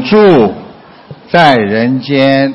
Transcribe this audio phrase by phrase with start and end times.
[0.00, 0.54] 法永驻
[1.30, 2.54] 在人间，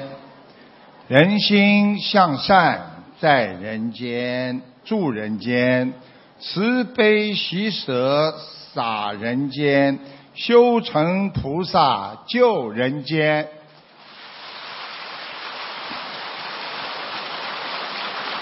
[1.07, 5.94] 人心向善在人间，住人间，
[6.39, 8.34] 慈悲喜舍
[8.73, 10.00] 洒人间，
[10.34, 13.47] 修成菩萨救人间。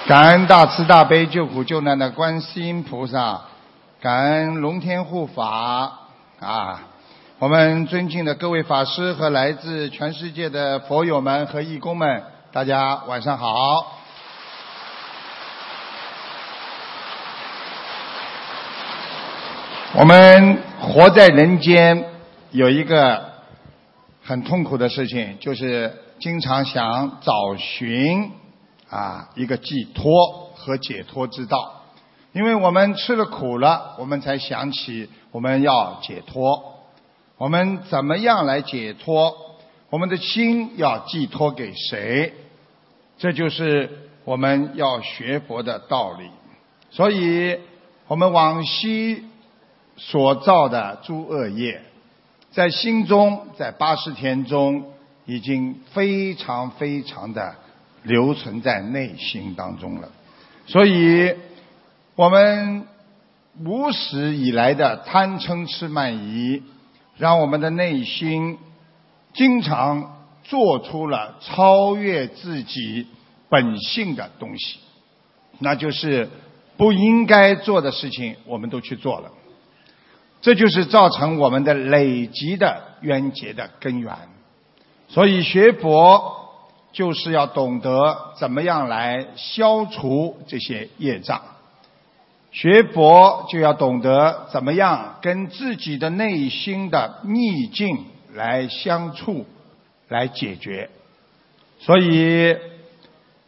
[0.08, 3.42] 感恩大慈大悲救苦救难的观世音菩萨，
[4.02, 5.92] 感恩龙天护法
[6.40, 6.80] 啊！
[7.44, 12.24] 我们尊敬的各位法师和来自全世界的佛友们和义工们，
[12.54, 13.98] 大家晚上好。
[19.94, 22.06] 我们活在人间，
[22.52, 23.22] 有一个
[24.24, 28.32] 很痛苦的事情，就是经常想找寻
[28.90, 31.82] 啊一个寄托和解脱之道。
[32.32, 36.70] 因为我们吃了苦了，我们才想起我们要解脱。
[37.44, 39.36] 我们怎么样来解脱？
[39.90, 42.32] 我们的心要寄托给谁？
[43.18, 43.90] 这就是
[44.24, 46.30] 我们要学佛的道理。
[46.90, 47.60] 所以，
[48.08, 49.26] 我们往昔
[49.98, 51.82] 所造的诸恶业，
[52.54, 54.94] 在心中，在八十天中，
[55.26, 57.56] 已经非常非常的
[58.04, 60.10] 留存在内心当中了。
[60.66, 61.36] 所以，
[62.16, 62.88] 我们
[63.66, 66.64] 无始以来的贪嗔痴慢疑。
[67.18, 68.58] 让我们的内心
[69.34, 73.08] 经常做出了超越自己
[73.50, 74.80] 本性的东西，
[75.60, 76.30] 那就是
[76.76, 79.32] 不应该做的事情，我们都去做了。
[80.42, 84.14] 这就是造成我们的累积的冤结的根源。
[85.08, 86.50] 所以学佛
[86.92, 91.42] 就是要懂得怎么样来消除这些业障。
[92.54, 99.48] 学佛就要懂得怎么样跟自己的内心的逆境来相处，
[100.08, 100.90] 来解决。
[101.80, 102.56] 所以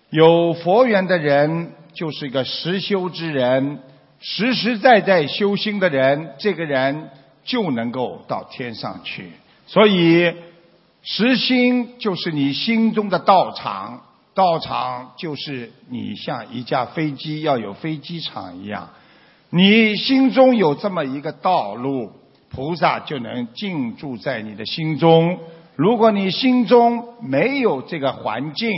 [0.09, 3.79] 有佛缘的人就是一个实修之人，
[4.19, 7.11] 实实在在修心的人，这个人
[7.43, 9.33] 就能够到天上去。
[9.67, 10.33] 所以
[11.03, 14.01] 实心就是你心中的道场。
[14.35, 18.89] 道场就是你像一架飞机要有飞机场一样，
[19.49, 22.11] 你心中有这么一个道路，
[22.49, 25.39] 菩萨就能进驻在你的心中。
[25.77, 28.69] 如果你心中没有这个环境，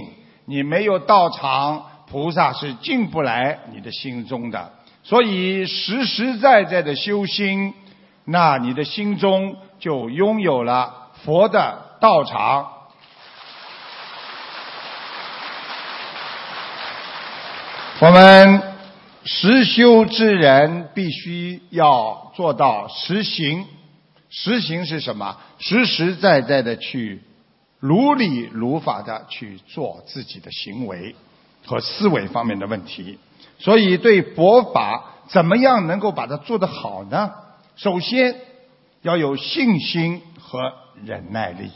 [0.46, 4.72] 你没有道场，菩萨是进不来你的心中的。
[5.02, 7.74] 所以实实在在的修心，
[8.26, 12.68] 那你的心中就拥有了佛的道场。
[18.00, 18.62] 我们
[19.24, 23.66] 实修之人必须要做到实行。
[24.30, 25.36] 实行是什么？
[25.58, 27.24] 实实在在的去
[27.80, 31.16] 如理如法的去做自己的行为
[31.66, 33.18] 和思维方面的问题。
[33.58, 37.32] 所以，对佛法怎么样能够把它做得好呢？
[37.78, 38.36] 首先
[39.02, 40.60] 要有信心和
[41.04, 41.72] 忍耐力。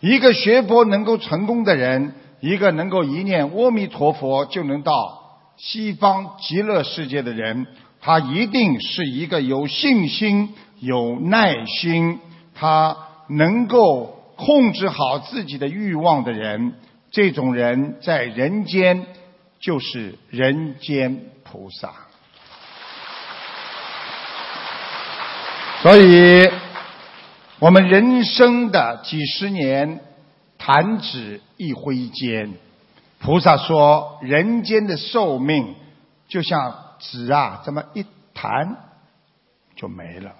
[0.00, 5.22] 一个学佛能够成功的人，一个能够一念阿弥陀佛就能到。
[5.56, 7.66] 西方极乐世界的人，
[8.00, 12.20] 他一定是一个有信心、有耐心，
[12.54, 12.96] 他
[13.28, 16.74] 能够控制好自己的欲望的人。
[17.10, 19.06] 这种人在人间
[19.58, 21.92] 就是人间菩萨。
[25.82, 26.50] 所以，
[27.58, 30.00] 我们人生的几十年，
[30.58, 32.52] 弹指一挥间。
[33.26, 35.74] 菩萨说：“人间的寿命
[36.28, 38.76] 就像纸啊，这么一弹
[39.74, 40.30] 就没了。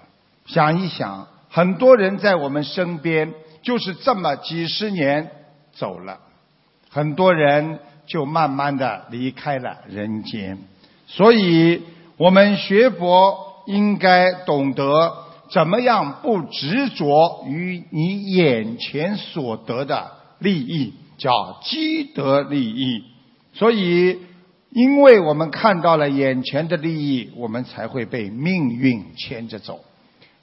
[0.45, 5.29] 想一想，很多人在我们身边就是这么几十年
[5.73, 6.19] 走了，
[6.89, 10.57] 很多人就慢慢的离开了人间。
[11.07, 11.83] 所以，
[12.15, 20.09] 我们学佛应该懂得怎么样不执着于你眼前所得的
[20.39, 23.03] 利益。”叫积德利益，
[23.53, 24.19] 所以，
[24.69, 29.83] 因为我们看到了眼前的利益，我们才会被命运牵着走。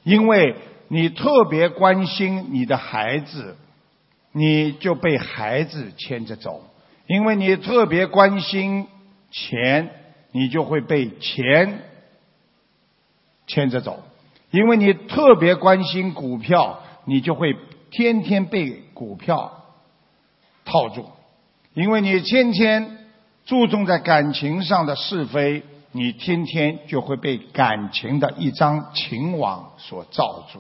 [0.03, 0.57] 因为
[0.89, 3.57] 你特别关心你的孩子，
[4.33, 6.61] 你就被孩子牵着走；
[7.07, 8.87] 因为你特别关心
[9.31, 9.91] 钱，
[10.33, 11.79] 你就会被钱
[13.47, 14.03] 牵着走；
[14.51, 17.55] 因为你特别关心股票，你就会
[17.91, 19.64] 天天被股票。
[20.75, 21.07] 套住，
[21.73, 22.99] 因为你天天
[23.47, 25.63] 注重在感情上的是非，
[25.93, 30.59] 你天天就会被感情的一张情网所罩住。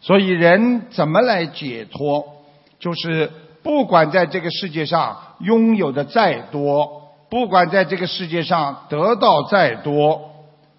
[0.00, 2.24] 所以人怎么来解脱？
[2.80, 3.30] 就是
[3.62, 10.32] 不管在这个世界上拥有的再多，不管在这个世界上得到再多，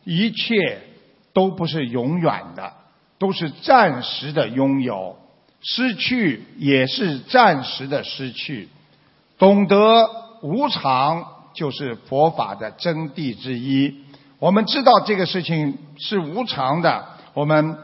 [0.04, 0.82] 一切
[1.34, 2.74] 都不是永远的，
[3.18, 5.16] 都是暂时的拥有，
[5.66, 8.70] 失去也是暂时的失去。
[9.38, 10.10] 懂得
[10.42, 13.96] 无常，就是佛法的真谛之一。
[14.40, 17.78] 我们知道这个事情是无常的，我们。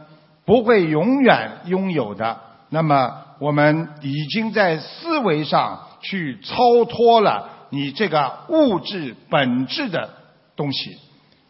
[0.43, 2.41] 不会永远拥有的。
[2.69, 10.09] 那么，我们已经在思维上去超脱了你这个物质本质的
[10.55, 10.97] 东西，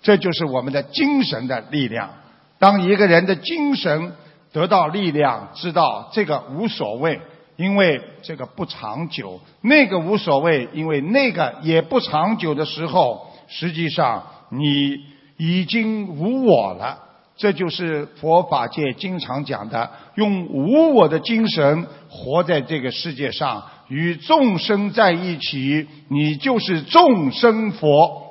[0.04, 2.12] 这就是我们的精神的力量。
[2.60, 4.12] 当一个人的精神
[4.52, 7.20] 得到力量，知道这个无所谓，
[7.56, 14.98] 因为这个不长久；那个无所谓，因为那个也不长久的时候，实际上你
[15.38, 17.00] 已经无我了。
[17.38, 28.31] 这就是佛法界经常讲的，用无我的精神活在这个世界上，与众生在一起，你就是众生佛。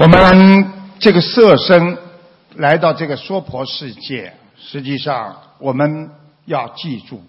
[0.00, 1.98] 我们这个色身
[2.54, 6.08] 来到这个娑婆世界，实际上我们
[6.46, 7.22] 要记住，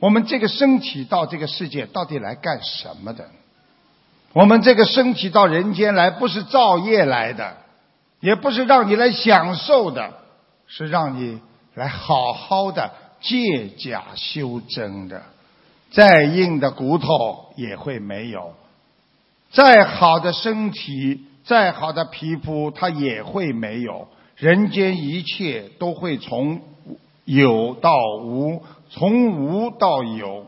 [0.00, 3.28] 我们这个身体到这个世界到底来干什么的？
[4.32, 7.58] 我们这个身体到人间来，不是造业来的，
[8.20, 10.14] 也不是让你来享受的，
[10.66, 11.38] 是让你
[11.74, 15.22] 来好好的借假修真的。
[15.90, 18.54] 再硬的骨头也会没有，
[19.50, 24.08] 再好的身体，再好的皮肤，它也会没有。
[24.36, 26.60] 人间一切都会从
[27.24, 30.46] 有到无，从无到有。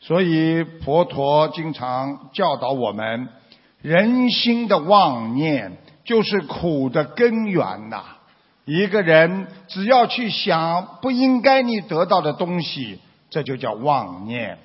[0.00, 3.28] 所以佛陀经常教导我们，
[3.80, 8.02] 人心的妄念就是苦的根源呐。
[8.64, 12.98] 一个人只要去想不应该你得到的东西，
[13.30, 14.58] 这就叫妄念。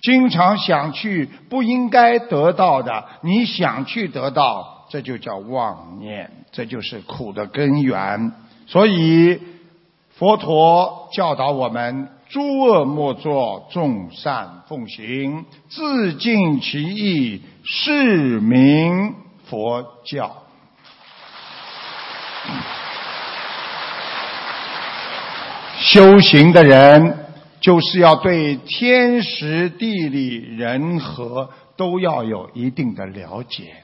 [0.00, 8.32] 经常想去不应该得到的，你想去得到，这就叫妄念，这就是苦的根源。
[8.66, 9.40] 所以
[10.16, 12.08] 佛陀教导我们。
[12.26, 19.14] 诸恶莫作，众善奉行，自尽其意，是名
[19.44, 20.42] 佛教。
[25.78, 27.18] 修行的人，
[27.60, 33.83] 就是要对天时、地利、人和都要有一定的了解。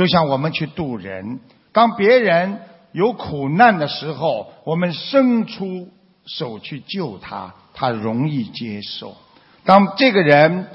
[0.00, 1.40] 就像我们去渡人，
[1.72, 2.58] 当别人
[2.92, 5.90] 有苦难的时候，我们伸出
[6.24, 7.54] 手去救他。
[7.74, 9.14] 他容易接受。
[9.62, 10.68] 当这个人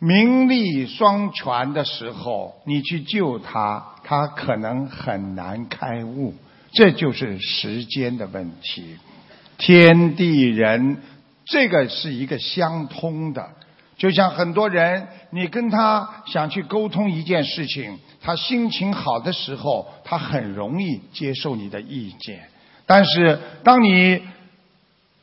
[0.00, 6.34] 名利双全的时候，你去救他，他可能很难开悟。
[6.72, 8.96] 这就是时间的问题。
[9.58, 10.96] 天地人，
[11.44, 13.48] 这个是一个相通的。
[13.96, 22.48] 就像很多人，你跟他想去沟通一件事情，他心情好的时候，他很容易接受你的意见。
[22.86, 24.20] 但是当你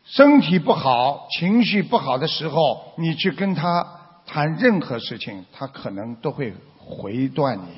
[0.06, 3.86] 身体不好、情绪不好的时候，你去跟他
[4.26, 7.74] 谈任何事情，他可能都会回断你。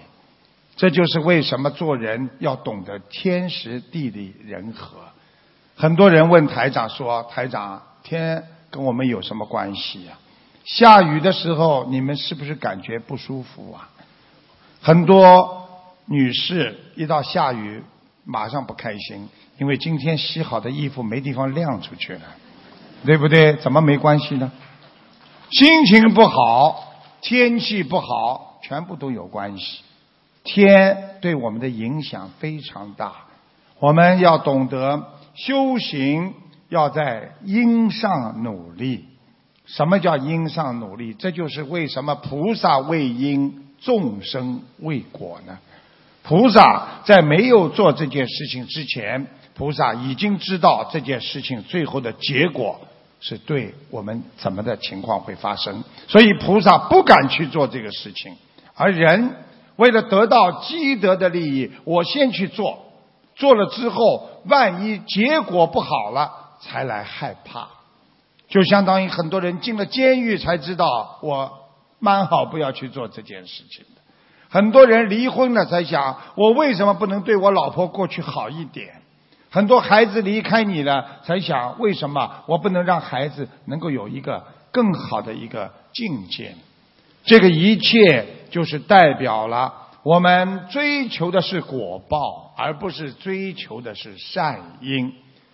[0.75, 4.97] 这就是为什么做人要懂得天时地利人和。
[5.75, 10.17] 很多人问台长说：“台长，天跟我们有什么关系呀？
[10.65, 13.89] 下雨的时候，你们是不是感觉不舒服啊？”
[14.81, 15.67] 很多
[16.05, 17.83] 女士一到下雨，
[18.25, 19.29] 马上不开心。
[19.59, 22.21] 因为今天洗好的衣服没地方晾出去了，
[23.05, 23.55] 对不对？
[23.57, 24.51] 怎么没关系呢？
[25.51, 26.91] 心情不好，
[27.21, 29.83] 天气不好，全部都有关系。
[30.43, 33.13] 天对我们的影响非常大，
[33.79, 36.33] 我们要懂得修行，
[36.69, 39.05] 要在因上努力。
[39.65, 41.13] 什么叫因上努力？
[41.13, 45.57] 这就是为什么菩萨为因，众生为果呢？
[46.23, 49.27] 菩萨在没有做这件事情之前。
[49.55, 52.81] 菩萨已经知道这件事情最后的结果
[53.19, 58.35] 是对我们怎么的情况会发生，所以菩萨不敢去做这个事情。
[58.73, 59.35] 而人
[59.75, 62.79] 为了得到积德的利益，我先去做，
[63.35, 67.67] 做了之后，万一结果不好了，才来害怕。
[68.53, 71.51] 就相当于很多人进了监狱才知道我
[71.97, 74.01] 蛮好，不要去做这件事情的。
[74.47, 79.01] 很多人离婚了才想，我为什么不能对我老婆过去好一点？
[79.49, 86.53] 很多孩子离开你了，才想为什么我不能让孩子能够有一个更好的一个境界？
[87.23, 95.11] 这个一切就是代表了我们追求的是果报，而不是追求的是善因。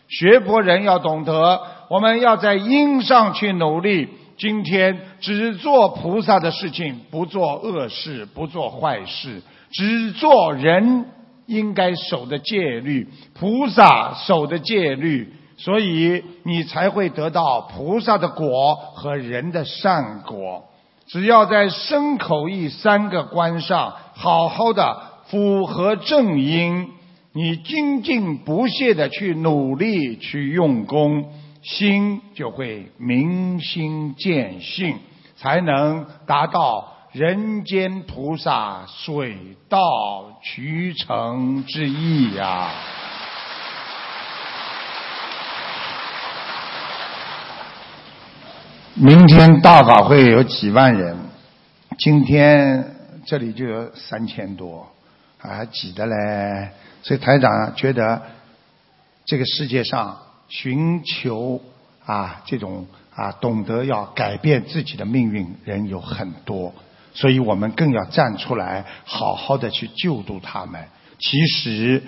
[0.10, 4.08] 学佛人要懂得，我们要在因上去努力。
[4.38, 9.41] 今天只做菩萨的事情，不做恶事，不做坏事，
[9.72, 11.08] 只做人
[11.48, 20.63] 应该守的戒律，菩萨守的戒律，所以你才会得到菩萨的果和人的善果。
[21.08, 26.88] 只要在身口意三个关上好好的符合正因，
[27.34, 31.25] 你精进不懈的去努力去用功。
[31.62, 34.98] 心就会明心见性，
[35.36, 42.72] 才能达到人间菩萨水到渠成之意呀。
[48.94, 51.18] 明天大法会有几万人，
[51.98, 54.89] 今天这里就有三千多，
[55.38, 56.70] 还挤的嘞。
[57.04, 58.22] 所以台长觉得
[59.25, 60.18] 这个世界上。
[60.50, 61.62] 寻求
[62.06, 66.74] 啊，这种啊，懂得要改变自己的命运人有很多，
[67.13, 70.84] 所以我们更要站出来，好好的去救度他们。
[71.20, 72.03] 其实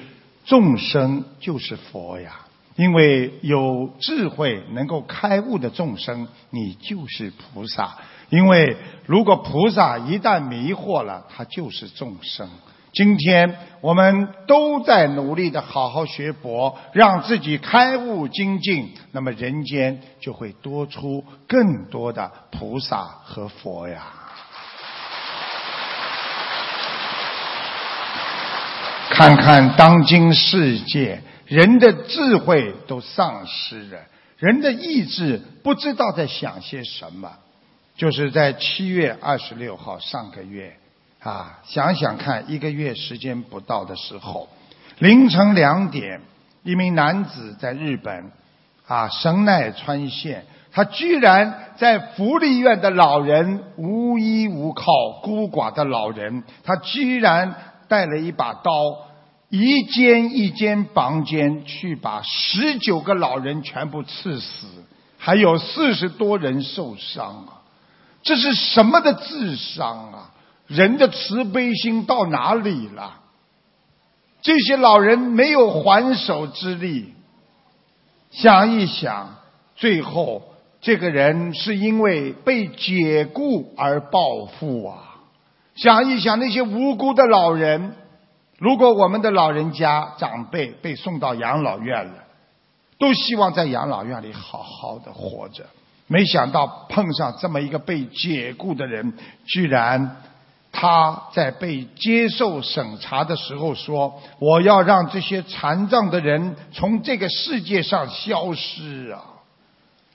[0.45, 2.39] 众生就是佛呀，
[2.75, 7.97] 因为有智慧能够开悟的众生，你就是菩萨。
[8.29, 12.49] 因为如果菩萨一旦迷惑了，他就是众生。
[12.93, 24.07] 今天我们都在努力的好好学佛，让自己开悟精进，那么人间就会多出更多的菩萨和佛呀。
[29.09, 33.99] 看看当今世界，人的智慧都丧失了，
[34.37, 37.31] 人的意志不知道在想些什么。
[37.95, 40.75] 就是在七月二十六号上个月。
[41.23, 44.49] 啊，想想看，一个月时间不到的时候，
[44.97, 46.19] 凌晨两点，
[46.63, 48.31] 一名男子在日本，
[48.87, 54.85] 啊神奈川县，他居然在福利院的老人无依无靠、
[55.21, 57.53] 孤寡的老人，他居然
[57.87, 58.71] 带了一把刀，
[59.49, 64.65] 一间一间房间去把十九个老人全部刺死，
[65.19, 67.61] 还有四十多人受伤啊！
[68.23, 70.31] 这是什么的智商啊？
[70.71, 73.19] 人的慈悲心到哪里了？
[74.41, 77.13] 这些老人没有还手之力。
[78.31, 79.35] 想一想，
[79.75, 80.41] 最后
[80.79, 85.19] 这个人是因为被解雇而报复啊！
[85.75, 87.95] 想一想那些无辜的老人，
[88.57, 92.13] 如果我们的老人家长辈被送到养老院了，
[92.97, 95.65] 都希望在养老院里好好的活着。
[96.07, 99.13] 没想到碰上这么一个被解雇的人，
[99.45, 100.15] 居然。
[100.71, 109.21] 他在被接受审查的时候说：“我要让这些残障的人从这个世界上消失啊！”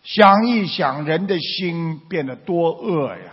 [0.03, 3.33] 想一想，人的心变得多恶呀！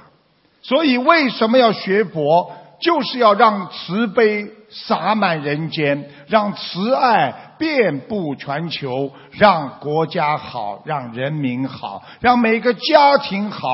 [0.62, 2.52] 所以为什么要学佛？
[2.82, 13.70] 就是要让慈悲洒满人间，让慈爱遍布全球，让国家好，让人民好，让每个家庭好。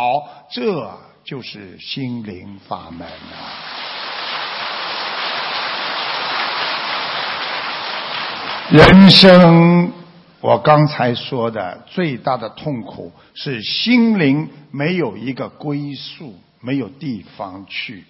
[0.51, 1.08] 这。
[1.29, 3.13] 就是心灵法门啊！
[8.71, 9.91] 人生，
[10.41, 18.05] 我刚才说的最大的痛苦是心灵没有一个归宿，没有地方去。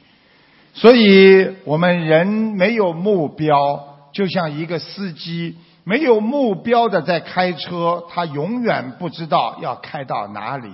[0.73, 10.71] 所以我们人没有目标，就像一个司机没有目标的在开车，他永远不知道要开到哪里。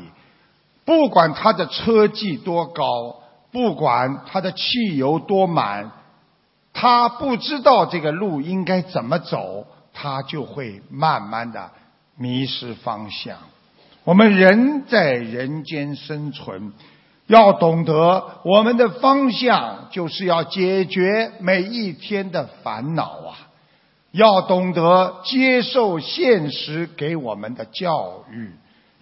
[0.86, 3.16] 不管他的车技多高，
[3.52, 5.92] 不管他的汽油多满，
[6.74, 11.72] 他不知道这个路应该怎么走，他就会慢慢的
[12.18, 13.38] 迷失方向。
[14.04, 16.74] 我们人在人间生存，
[17.26, 23.50] 要懂得我们的方向就是要解决每一天的烦恼啊！
[24.12, 28.52] 要懂得接受现实给我们的教育。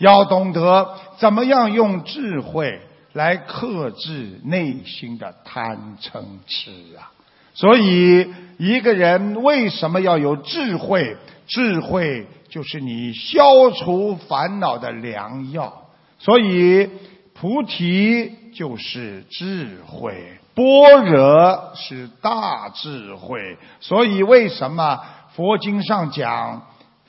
[0.04, 2.82] 要懂得怎么样用智慧
[3.14, 7.08] 来克制内心的贪嗔痴啊！
[7.54, 11.16] 所以一个人为什么要有智慧？
[11.48, 15.86] 智慧就是你消除烦恼的良药。
[16.20, 16.90] 所以
[17.34, 23.58] 菩提就是智慧，般若是大智慧。
[23.80, 25.00] 所以为什么
[25.36, 26.64] 佛经上讲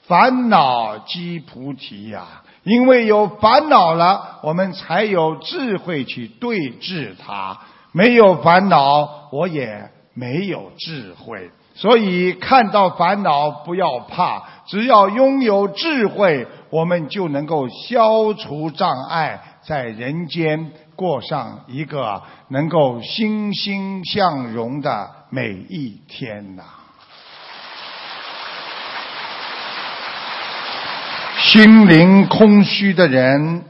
[0.06, 2.42] 烦恼即菩提呀？
[2.62, 7.58] 因为有烦恼了，我们才有智慧去对治它。
[7.92, 11.50] 没有烦恼，我也没有智慧。
[11.74, 26.62] 所以看到烦恼不要怕，只要拥有智慧，我们就能够消除障碍，在人间过上一个能够欣欣向荣的每一天呐。
[31.46, 33.64] 心灵空虚的人，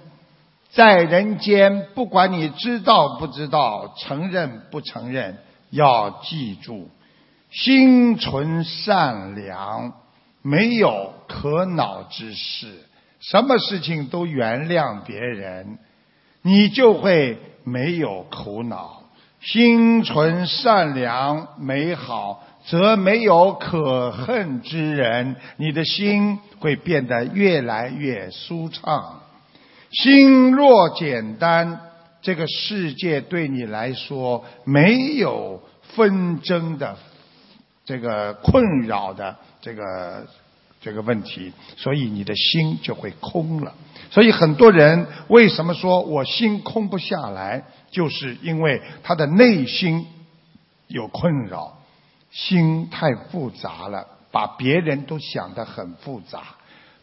[0.71, 5.38] 在人间，不管你知道不知道，承认不承认，
[5.71, 6.88] 要记住。
[7.50, 9.93] 心存善良，
[10.40, 12.85] 没有可恼之事，
[13.19, 15.78] 什么事情都原谅别人，
[16.43, 19.02] 你就会没有苦恼。
[19.40, 29.21] 心存善良美好，则没有可恨之人，你的心会变得越来越舒畅。
[29.90, 31.80] 心若简单，
[32.23, 35.62] 这个世界对你来说没有
[35.94, 36.97] 纷争的。
[37.87, 40.26] 这个困扰的这个
[40.80, 43.75] 这个问题，所以你的心就会空了。
[44.11, 50.06] 所以很多人为什么说我心空不下来，就是因为他的内心
[50.88, 51.76] 有困扰，
[52.34, 56.42] 心太复杂了，把别人都想得很复杂，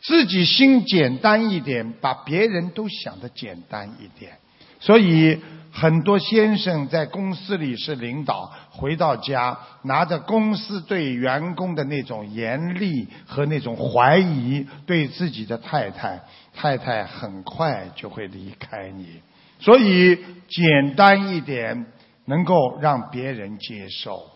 [0.02, 4.34] 自己心简单一点，把别人都想得简单一点，
[4.80, 5.40] 所以。
[5.74, 16.20] 很多先生在公司里是领导，回到家拿着公司对员工的那种严厉和那种怀疑，对自己的太太，
[16.54, 19.22] 太太很快就会离开你。
[19.62, 20.18] 所以
[20.50, 21.86] 简单一点，
[22.26, 24.30] 能够让别人接受。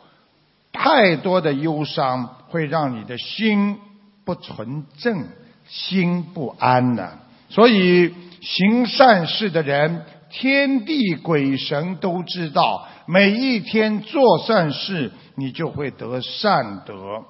[0.86, 3.80] 太多的忧伤会让你的心
[4.24, 5.26] 不纯正，
[5.68, 7.10] 心不安呢。
[7.50, 10.04] 所以行善事的人。
[10.30, 17.24] 天地鬼神都知道，每一天做善事，你就会得善德。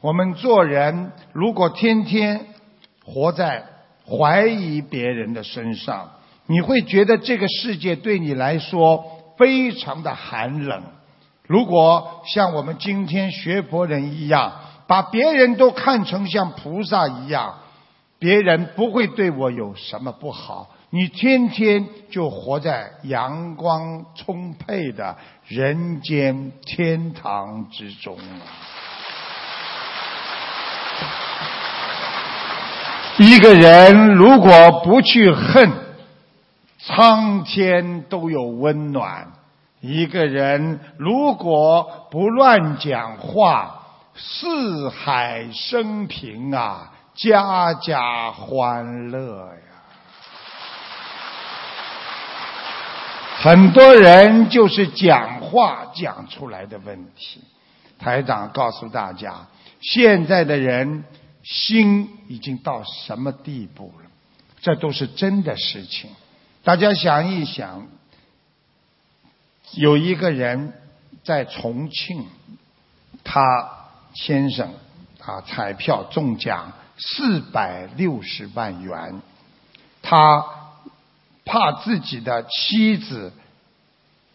[0.00, 2.46] 我们做人，如果天天
[3.04, 3.64] 活在
[4.06, 6.10] 怀疑别人的身上，
[6.46, 9.04] 你会觉得这个世界对你来说
[9.36, 10.82] 非常的寒冷。
[11.48, 14.52] 如果像我们今天学佛人一样，
[14.86, 17.54] 把别人都看成像菩萨一样，
[18.18, 20.68] 别人不会对我有什么不好。
[20.90, 28.44] 你天天就活在阳光充沛的人间天堂之中了！
[33.18, 35.72] 一个人如果不去恨，
[36.78, 39.26] 苍天都有温暖；
[39.80, 43.82] 一个人如果不乱讲话，
[44.14, 49.60] 四海升平啊，家家欢乐呀！
[53.36, 57.40] 很多人就是讲话讲出来的问题。
[57.98, 59.46] 台长告诉大家，
[59.80, 61.04] 现在的人
[61.44, 64.10] 心已经到什么地步了？
[64.60, 66.10] 这都是真的事情。
[66.64, 67.86] 大家想一想，
[69.72, 70.72] 有一个人
[71.24, 72.26] 在重庆，
[73.24, 73.42] 他
[74.14, 74.72] 先生
[75.24, 79.20] 啊彩票中奖四百六十万元，
[80.02, 80.44] 他。
[81.50, 83.32] 怕自己的妻子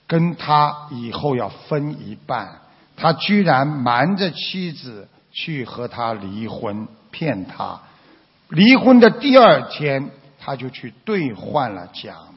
[0.07, 2.61] 跟他以后要分一半，
[2.97, 7.79] 他居然瞒着妻子去和他离婚，骗他。
[8.49, 12.33] 离婚的第二天，他就去兑换了奖。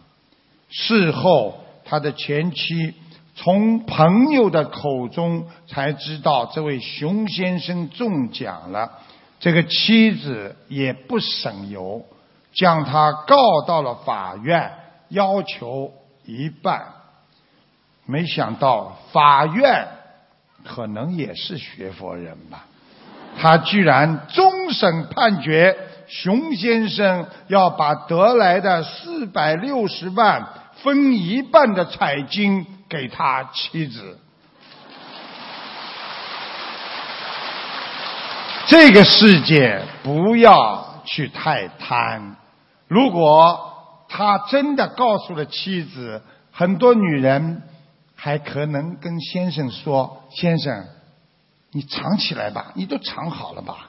[0.69, 2.95] 事后，他的前妻
[3.35, 8.91] 从朋友的口中才知道这位熊先生中奖了。
[9.39, 12.05] 这个妻子也不省油。
[12.59, 14.73] 将他告到了法院，
[15.11, 15.93] 要求
[16.25, 16.87] 一半。
[18.07, 19.87] 没想到法院
[20.65, 22.65] 可能也是学佛人吧，
[23.39, 25.77] 他居然终审判决
[26.09, 30.49] 熊先生要把得来的四百六十万
[30.83, 34.19] 分一半的彩金给他妻子。
[38.69, 42.37] 这个世界不要去太贪。
[42.89, 43.73] 如果
[44.09, 47.63] 他真的告诉了妻子，很多女人
[48.15, 50.85] 还可能跟先生说：“先生，
[51.71, 53.89] 你藏起来吧，你都藏好了吧？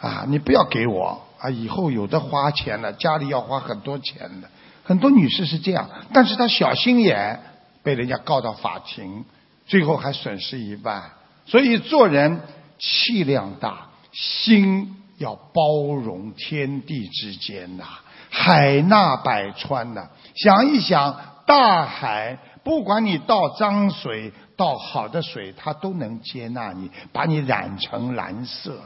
[0.00, 4.48] 啊，你不要给我啊，以后有的花钱了，家里要花很多钱的。
[4.86, 7.40] 很多女士是这样，但是她小心眼，
[7.82, 9.24] 被人家告到法庭，
[9.66, 11.02] 最后还损失一半。
[11.44, 12.40] 所以做人
[12.78, 17.84] 气量大，心要包容天地之间呐。”
[18.30, 28.78] 海纳百川呐，想一想，大海不管你倒脏水，倒好的水，它都能接纳你，把你染成蓝色。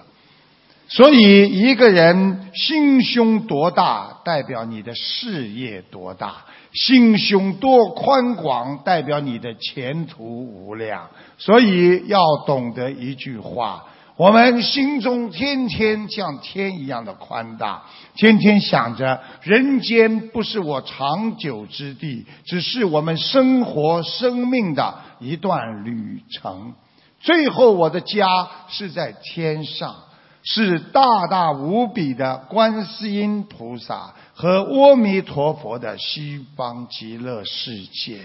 [0.93, 11.09] 所以，一个人心胸多大，代表你的事业多大；心胸多宽广，代表你的前途无量。
[11.39, 13.85] 所以，要懂得一句话：
[14.17, 17.85] 我们心中天天像天一样的宽大，
[18.17, 26.75] 天天想着人间不是我长久之地，只是我们生活生命的一段旅程。
[27.21, 28.27] 最后，我的家
[28.69, 29.95] 是在天上。
[30.43, 38.21] 是大大无比的观世音菩萨和阿弥陀佛的西方极乐世界，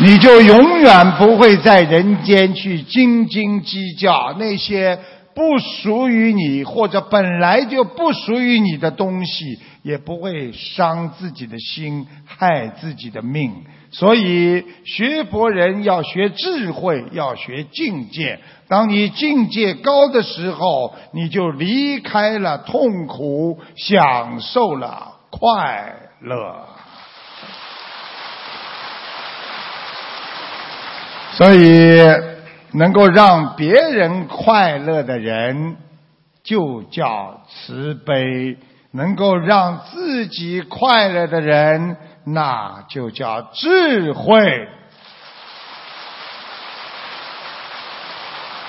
[0.00, 4.98] 你就永远不会在人间去斤斤计较那些
[5.34, 13.64] 不属于你或者本来就不属于你的东西，也不会伤自己的心，害自己的命。
[13.94, 18.40] 所以，学佛人要学智慧，要学境界。
[18.66, 26.66] 当你境界高的时候，你就离开了痛苦，享受了快乐。
[31.32, 32.00] 所以，
[32.72, 35.76] 能够让别人快乐的人，
[36.42, 38.56] 就叫慈悲；
[38.92, 41.98] 能够让自己快乐的人。
[42.24, 44.68] 那就叫智慧。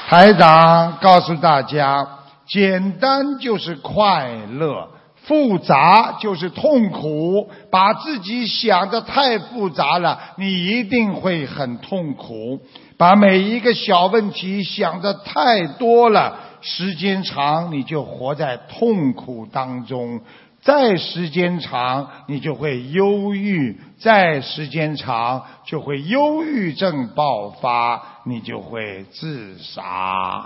[0.08, 2.08] 台长告诉大家：
[2.46, 4.90] 简单就是快乐，
[5.24, 7.50] 复杂就是痛苦。
[7.72, 12.60] 把自己想的太复杂了，你一定会很痛苦；
[12.98, 20.22] 把每一个小问题想的太多了，时间长你就活在痛苦当中。
[20.64, 30.46] 再时间长，你就会忧郁；再时间长，就会忧郁症爆发，你就会自杀。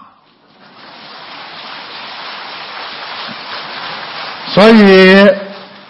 [4.48, 5.30] 所以，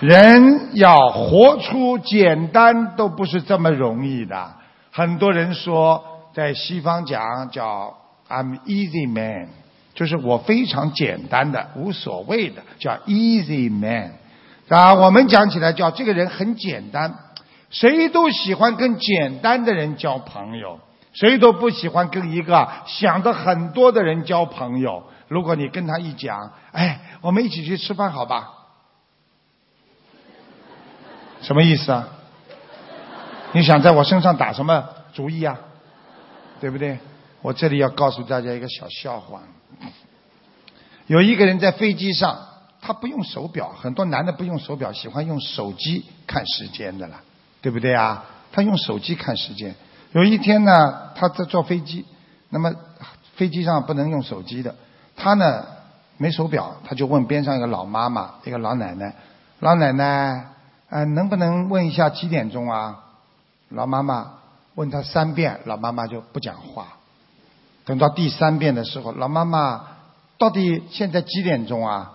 [0.01, 4.55] 人要活出简单都不是这么容易的。
[4.91, 7.95] 很多人说，在西方讲叫
[8.27, 9.47] “I'm easy man”。
[9.97, 14.13] 就是我非常简单的、无所谓的，叫 easy man，
[14.69, 17.15] 啊，我们讲起来叫这个人很简单，
[17.71, 20.79] 谁都喜欢跟简单的人交朋友，
[21.13, 25.01] 谁都不喜欢跟一个想的很多的人交朋友。
[25.27, 28.53] 如果你跟他一讲，哎，我们一起去吃饭好吧？
[31.41, 32.07] 什么意思啊？
[33.51, 35.57] 你想在我身上打什么主意啊？
[36.59, 36.99] 对不对？
[37.41, 39.41] 我这里要告诉大家一个小笑话。
[41.07, 42.37] 有一个人在飞机上，
[42.81, 47.21] 他不用手表，很多男的不用手表，喜欢用手机看时间的了，
[47.61, 48.25] 对不对啊？
[48.51, 49.75] 他用手机看时间。
[50.11, 52.05] 有一天呢，他在坐飞机，
[52.49, 52.73] 那么
[53.35, 54.75] 飞机上不能用手机的，
[55.15, 55.65] 他呢
[56.17, 59.15] 没手表，他就问边上一个老妈妈，一个老奶奶，
[59.59, 60.47] 老奶奶，
[60.89, 63.03] 呃，能不能问一下几点钟啊？
[63.69, 64.33] 老妈妈
[64.75, 66.96] 问他三遍，老妈妈就不讲话。
[67.87, 69.87] 等到第三遍的时候，老妈妈，
[70.37, 72.11] 到底现在几点钟啊？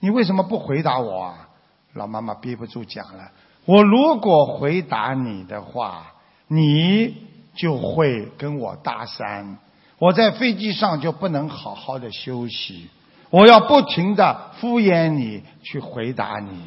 [0.00, 1.48] 你为什么不回答我啊？
[1.92, 3.30] 老妈妈憋不住讲了：
[3.66, 6.06] 我如果回答你的话，
[6.48, 7.16] 你
[7.54, 9.56] 就会跟我搭讪，
[9.98, 12.88] 我在飞机上就不能好好的休息，
[13.28, 16.62] 我要不停的敷衍你去回答你，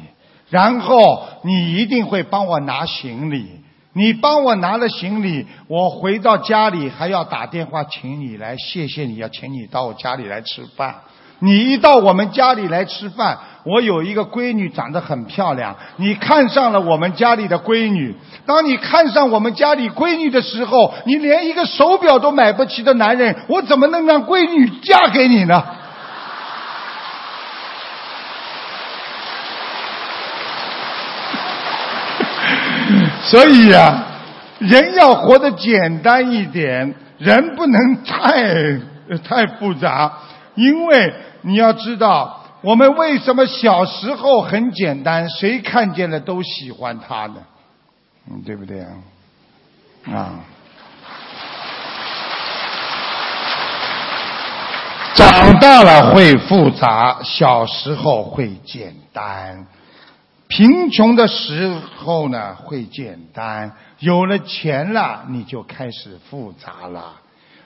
[0.48, 3.63] 然后你一定会帮我拿行李。
[3.94, 10.96] 你帮我拿了行李，我回到家里还要打电话请你来，谢谢你要请你到我家里来吃饭。
[11.40, 18.16] 你一到我们家里来吃饭，我有一个闺女长得很漂亮，你看上了我们家里的闺女。
[18.46, 25.62] 当你看上我们家里闺女的时候，你连一个手表都买不起的男人，我怎么能让闺女嫁给你呢？
[33.24, 34.04] 所以呀，
[34.58, 38.78] 人要活得简单一点，人不能太
[39.18, 40.12] 太复杂。
[40.54, 47.36] 因为你要知道，我们为什么小时候很简单，谁看见了都喜欢他呢？
[48.30, 48.88] 嗯，对不对啊？
[50.12, 50.30] 啊，
[55.14, 59.66] 长大了会复杂，小时候会简单。
[60.48, 67.14] 贫穷的时候呢，会简单；有了钱了，你就开始复杂了。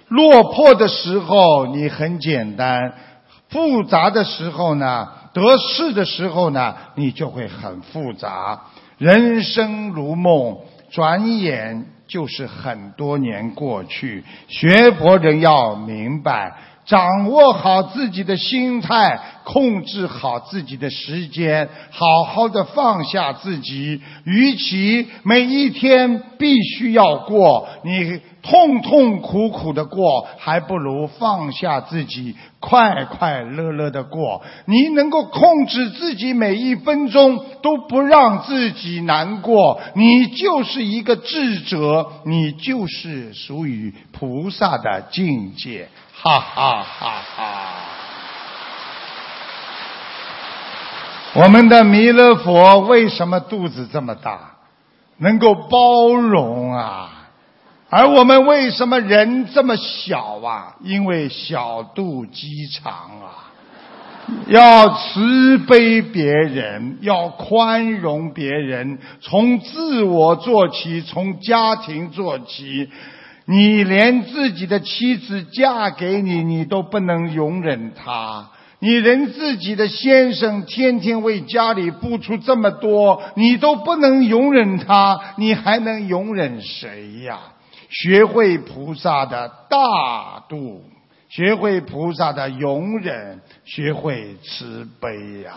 [0.09, 2.95] 落魄的时候你很简单，
[3.51, 8.63] 复杂的时候呢，得势的时候呢，你就会很复杂。
[8.97, 10.57] 人生如梦，
[10.91, 14.25] 转眼就是很多年过去。
[14.49, 16.57] 学佛人要明白。
[16.89, 24.01] 掌握好自己的心态，控制好自己的时间，好好的放下自己。
[24.25, 34.41] 与其每一天必须要过，你痛痛苦苦的过，还不如放下自己，快快乐乐的过。
[34.65, 45.89] 你能够控制自己每一分钟，都不让自己难过，你就是一个智者，你就是属于菩萨的境界。
[46.21, 47.75] 哈哈哈哈！
[51.35, 54.57] 我们的弥勒佛为什么肚子这么大，
[55.19, 57.11] 能够包容啊？
[57.89, 60.75] 而我们为什么人这么小啊？
[60.83, 63.47] 因为小肚鸡肠啊！
[64.49, 72.91] 要慈悲别人，要宽容别人，从自我做起，从家庭做起。
[73.51, 87.39] 你连自己的妻子嫁给你，你都不能容忍她；你连自己的先生天天为家里付出这么多，你都不能容忍他，你还能容忍谁呀？
[87.89, 90.85] 学会菩萨的大度，
[91.31, 95.53] 学会菩萨的容忍，学会慈悲呀！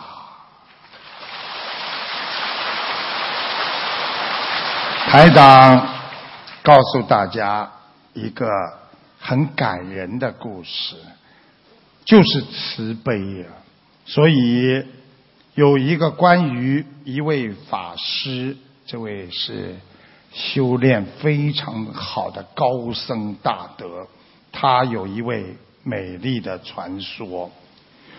[5.10, 5.88] 台长
[6.62, 7.70] 告诉大家。
[8.14, 8.46] 一个
[9.18, 10.96] 很感人的故事，
[12.04, 13.46] 就是慈悲呀。
[14.04, 14.84] 所以
[15.54, 19.76] 有一个关于一位法师，这位是
[20.32, 24.06] 修炼非常好的高僧大德，
[24.50, 27.50] 他有一位美丽的传说，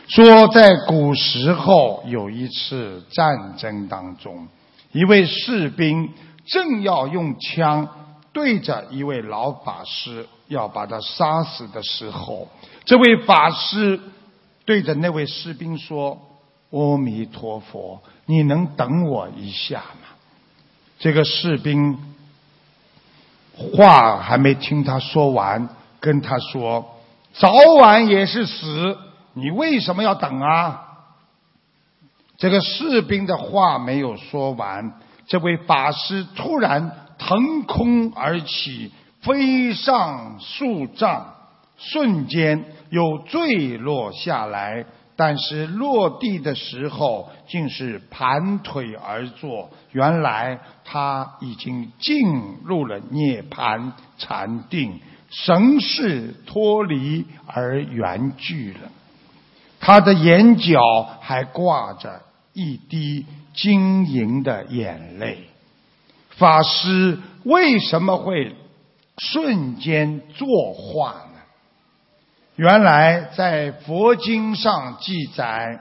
[0.07, 4.47] 说在古时候有一次战争当中，
[4.91, 6.09] 一位士兵
[6.45, 7.87] 正要用枪。
[8.33, 12.49] 对着一位老法师要把他杀死的时候，
[12.83, 13.99] 这位法师
[14.65, 16.19] 对着那位士兵说
[16.71, 20.07] ：“阿弥陀佛，你能等我一下吗？”
[20.97, 21.99] 这个士兵
[23.55, 25.69] 话还没听他说完，
[25.99, 26.97] 跟他说
[27.33, 28.97] ：“早晚也是死，
[29.33, 30.81] 你为什么要等啊？”
[32.37, 37.02] 这个士兵的话没有说完，这位法师突然。
[37.25, 41.25] 腾空而起，飞上数丈，
[41.77, 44.85] 瞬间又坠落下来。
[45.15, 49.69] 但是落地的时候，竟是盘腿而坐。
[49.91, 52.17] 原来他已经进
[52.65, 58.89] 入了涅槃禅定，神识脱离而圆聚了。
[59.79, 60.81] 他的眼角
[61.21, 65.47] 还挂着一滴晶莹的眼泪。
[66.37, 68.55] 法师为什么会
[69.17, 71.39] 瞬间作画呢？
[72.55, 75.79] 原来在佛经上记载，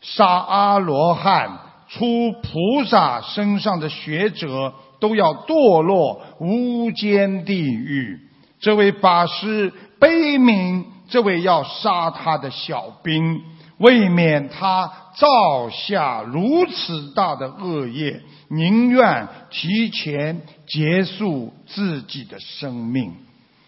[0.00, 8.20] 杀阿罗汉、出菩萨身上的学者都要堕落无间地狱。
[8.60, 13.42] 这位法师悲悯这位要杀他的小兵，
[13.82, 18.22] 未免他造下如此大的恶业。
[18.48, 23.14] 宁愿提前结束自己的生命，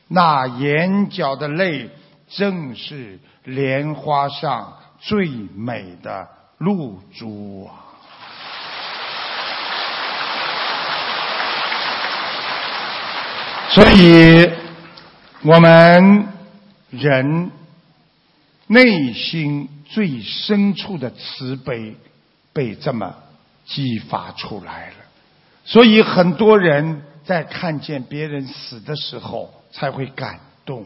[0.09, 1.88] 那眼角的泪
[2.29, 7.81] 正是莲花上最美的露珠啊！
[13.70, 14.50] 所以，
[15.42, 16.29] 我们
[16.90, 17.50] 人
[18.66, 21.94] 内心最深处的慈悲
[22.52, 23.14] 被这么。
[23.66, 24.96] 激发出来了，
[25.64, 30.85] 所以很多人在看见别人死的时候才会感动，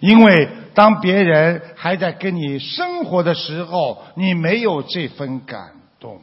[0.00, 6.20] 因为当别人还在跟你生活的时候，你没有这份感动。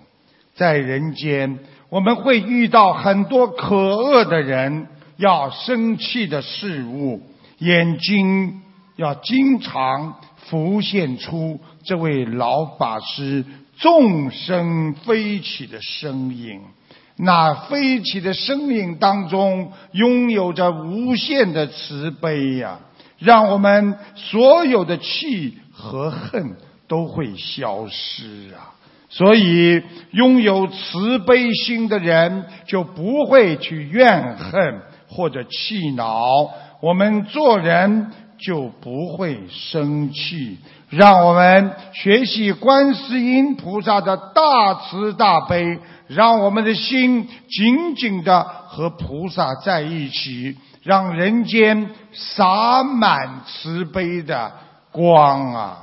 [0.54, 7.22] 在人间，我们会遇到很多可恶的人，要生气的事物，
[7.60, 8.62] 眼睛
[8.98, 10.16] 要经常
[10.48, 13.46] 浮现出这位老法师。
[13.78, 16.62] 纵身飞起的声音，
[17.18, 22.80] 那飞起的声音当中拥有着无限的慈悲呀，
[23.20, 26.56] 让我们所有的气和恨
[26.88, 28.72] 都会消失啊！
[29.10, 36.16] 所以，拥有慈悲心的人就不会去怨恨或者气恼。
[36.82, 40.58] 我们做人就不会生气。
[40.90, 54.52] 让我们学习观世音菩萨的大慈大悲，让我们的心紧紧的和菩萨在一起，让人间洒满慈悲的
[54.92, 55.78] 光啊！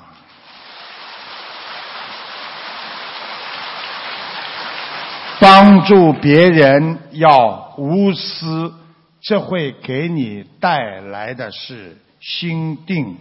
[5.40, 8.72] 帮助别人要无私，
[9.20, 13.18] 这会给你带来的是心定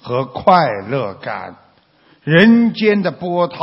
[0.00, 1.56] 和快乐感。
[2.22, 3.58] 人间的波涛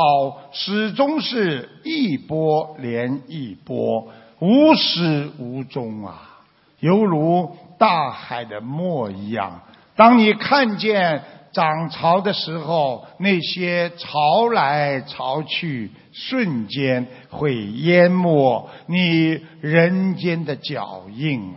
[0.52, 6.42] 始终是一波连一波，无始无终啊，
[6.80, 9.62] 犹如大海的墨一样。
[9.96, 15.90] 当你看见涨潮的时候，那些潮来潮去。
[16.14, 21.54] 瞬间会淹没你人间的脚印，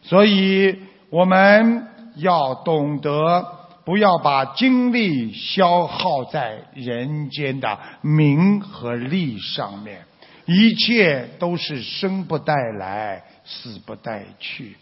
[0.00, 0.74] 所以
[1.10, 1.86] 我们
[2.20, 3.44] 要懂得，
[3.84, 10.04] 不要把精力消耗在人间的名和利上面，
[10.46, 14.76] 一切都是生不带来，死不带去。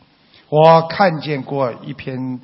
[0.49, 2.41] 我看见过一篇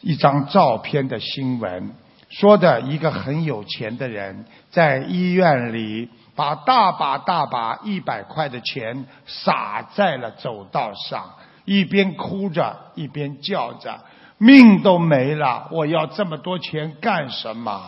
[0.00, 1.94] 一张照片的新闻。
[2.28, 11.30] 说的一个很有钱的人，在医院里把大把大把一百块的钱撒在了走道上，
[11.66, 14.00] 一边哭着一边叫着
[14.38, 17.82] ：“命都没了，我要这么多钱干什么？”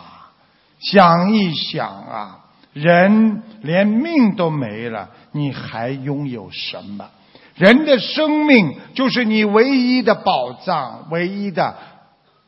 [0.79, 2.39] 想一想啊，
[2.71, 7.09] 人连命都没了，你还拥有什么？
[7.55, 11.75] 人的生命就是你唯一的宝藏，唯一的。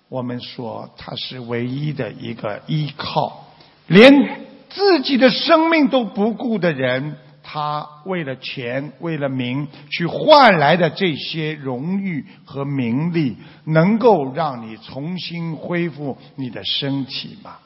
[0.08, 3.46] 我们说他是唯一的一个依靠，
[3.88, 4.13] 连
[4.70, 7.17] 自己的生命都不顾的人，
[7.54, 13.36] 他为了钱、为了名去换来的这些荣誉和名利，
[13.66, 17.58] 能够让你重新恢复你的身体吗？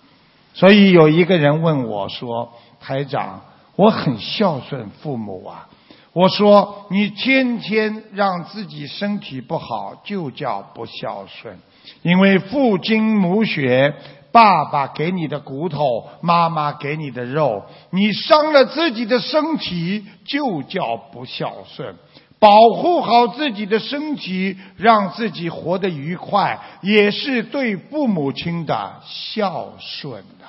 [0.55, 3.39] 所以有一个人问我说：“台长，
[3.75, 5.69] 我很孝顺父母啊。”
[6.13, 11.55] 我说：“你天天让自己身体不好，就叫不孝顺。”
[12.01, 13.93] 因为父精母血，
[14.35, 21.95] 爸爸给你的骨头，妈妈给你的肉，你伤了自己的身体，就叫不孝顺。
[22.37, 30.45] 保护好自己的身体，让自己活得愉快，也是对父母亲的孝顺的。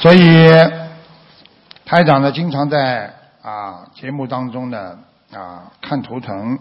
[0.00, 0.48] 所以，
[1.84, 4.98] 台长呢，经常在啊节目当中呢。
[5.34, 6.56] 啊，看图腾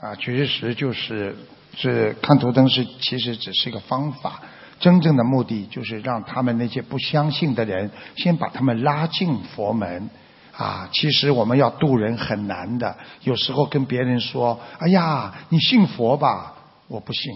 [0.00, 1.36] 啊，确实就是
[1.76, 4.40] 是看图腾是其实只是一个方法，
[4.78, 10.08] 真正的目的就是让他们那些不相信的人先把他们拉进佛门
[10.56, 10.88] 啊。
[10.92, 16.54] 其实我们要渡人很难的，有时候跟别人说：“哎呀，你信佛吧？”
[16.86, 17.32] 我不信，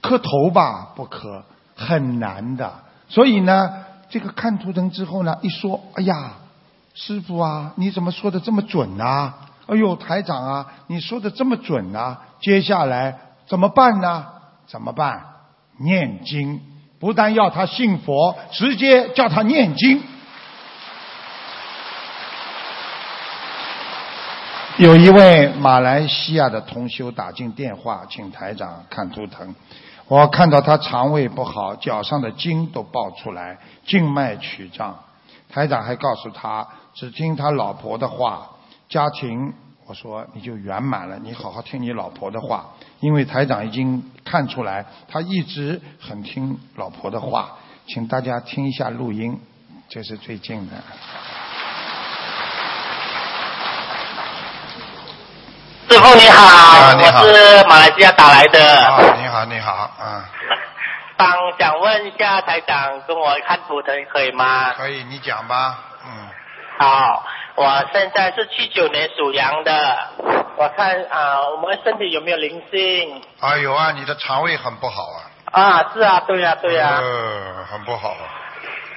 [0.00, 0.92] 磕头吧？
[0.96, 1.44] 不磕，
[1.76, 2.72] 很难的。
[3.10, 6.36] 所以呢，这个看图腾之后呢，一说：“哎呀，
[6.94, 9.34] 师傅啊，你怎么说的这么准呢？”
[9.66, 12.20] 哎呦，台长啊，你说的这么准啊！
[12.40, 14.26] 接下来怎么办呢？
[14.66, 15.24] 怎么办？
[15.78, 16.60] 念经，
[16.98, 20.02] 不但要他信佛，直接叫他念经。
[24.78, 29.54] 有一位马来西亚的同修打进电话，请台长看图腾。
[30.08, 34.98] 我看到他肠胃不好，脚上的筋都爆出来，静脉曲张。
[35.48, 38.48] 台长还告诉他，只听他老婆的话。
[38.92, 39.54] 家庭，
[39.86, 41.18] 我说你就圆满了。
[41.18, 42.66] 你好好听你老婆的话，
[43.00, 47.52] 因为台长已经看出来，他一直很听老婆的话。
[47.88, 49.40] 请大家听一下录音，
[49.88, 50.76] 这是最近的。
[55.88, 58.78] 师傅你好，我是马来西亚打来的。
[58.78, 60.22] 啊，你好你好，嗯。
[61.16, 64.74] 帮想问一下台长，跟我看图腾可以吗？
[64.74, 66.28] 可以，你讲吧，嗯。
[66.78, 67.24] 好。
[67.54, 69.98] 我现在是七九年属羊的，
[70.56, 73.22] 我看啊，我们身体有没有灵性？
[73.40, 75.20] 啊有啊，你的肠胃很不好啊。
[75.52, 76.98] 啊是啊，对呀对呀。
[76.98, 78.16] 呃，很不好。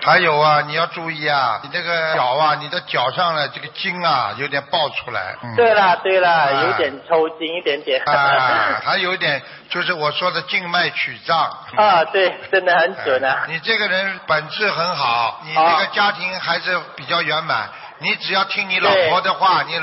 [0.03, 5.35] 还有啊，你要注意啊，你这个脚啊，你的脚上的这个筋啊，有点爆出来。
[5.43, 8.01] 嗯对了对了，有点抽筋一点点。
[8.05, 11.37] 啊，还有一点就是我说的静脉曲张。
[11.75, 13.45] 啊，对，真的很准啊。
[13.49, 17.69] 你这个人本质很好，你这个家庭还是比较圆满。
[17.99, 19.73] 你只要听你老婆的话，你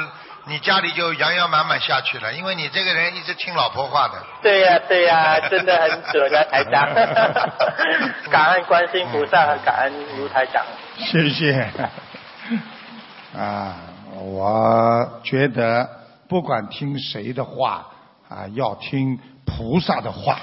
[0.44, 4.14] 你家里就洋洋满满下去了，因为你这个人一直听老婆话的。
[4.42, 6.88] 对呀对呀，真的很准啊，台长。
[8.30, 10.64] 感恩观世菩萨和感恩卢台长。
[10.98, 11.70] 谢谢。
[13.38, 13.76] 啊，
[14.14, 15.88] 我觉得
[16.28, 17.86] 不管听谁的话
[18.28, 20.38] 啊，要听菩萨的话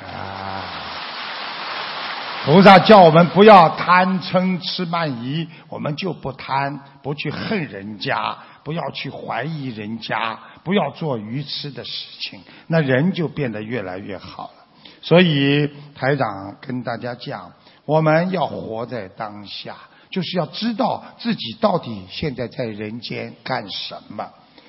[0.00, 1.00] 啊。
[2.44, 14.66] 菩萨叫我们不要贪嗔痴慢疑，我们就不贪，不去恨人家，不要去怀疑人家，不要做愚痴的事情，那人就变得越来越好了。
[15.02, 17.52] 所以台长跟大家讲，
[17.84, 19.76] 我们要活在当下，
[20.10, 24.28] 就是要知道自己到底现在在人间干什么，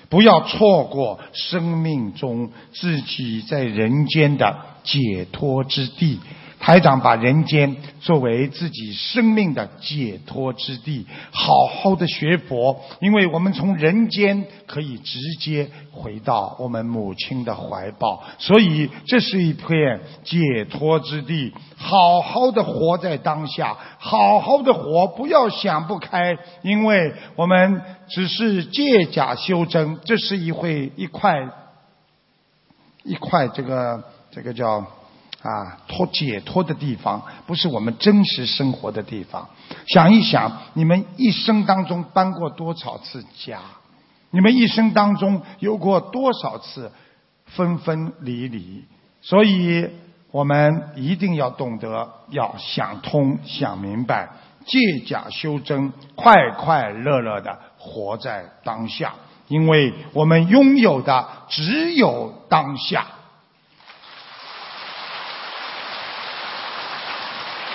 [0.09, 6.19] 不要错过生命中自己在人间的解脱之地。
[6.63, 21.51] 台长把人间作为自己生命的解脱之地，好好的学佛，因为我们从人间可以直接回到我们母亲的怀抱，所以这是一片解脱之地。
[21.75, 31.41] 好好的活在当下，好好的活，不要想不开，因为我们只是借假修真，这是一会一块
[33.03, 34.01] 一块这个
[34.31, 34.87] 这个叫。
[35.43, 39.49] 啊，脱解脱的地方，不是我们真实生活的地方。
[39.87, 43.59] 想一想，你们一生当中搬过多少次家？
[44.31, 46.91] 你们一生当中有过多少次
[47.45, 48.85] 分分离离？
[49.21, 49.89] 所以，
[50.31, 54.29] 我们一定要懂得，要想通、想明白，
[54.65, 59.13] 借假修真，快快乐乐的活在当下，
[59.49, 63.05] 因为我们拥有的只有当下。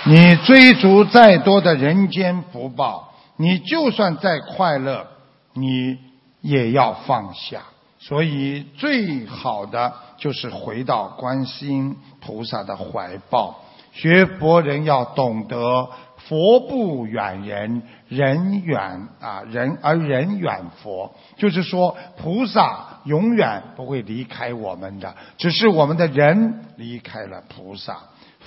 [0.08, 5.06] 你追逐再多的人间福报，你就算再快乐，
[5.52, 5.98] 你
[6.40, 7.60] 也要放下。
[7.98, 13.54] 所以，最好的就是回到观世音菩萨的怀抱。
[13.92, 21.12] 学佛人要懂得，佛不远人，人远啊人而人远佛。
[21.36, 27.98] 就是说，菩萨永远不会离开我们的，只是我们的人离开了菩萨。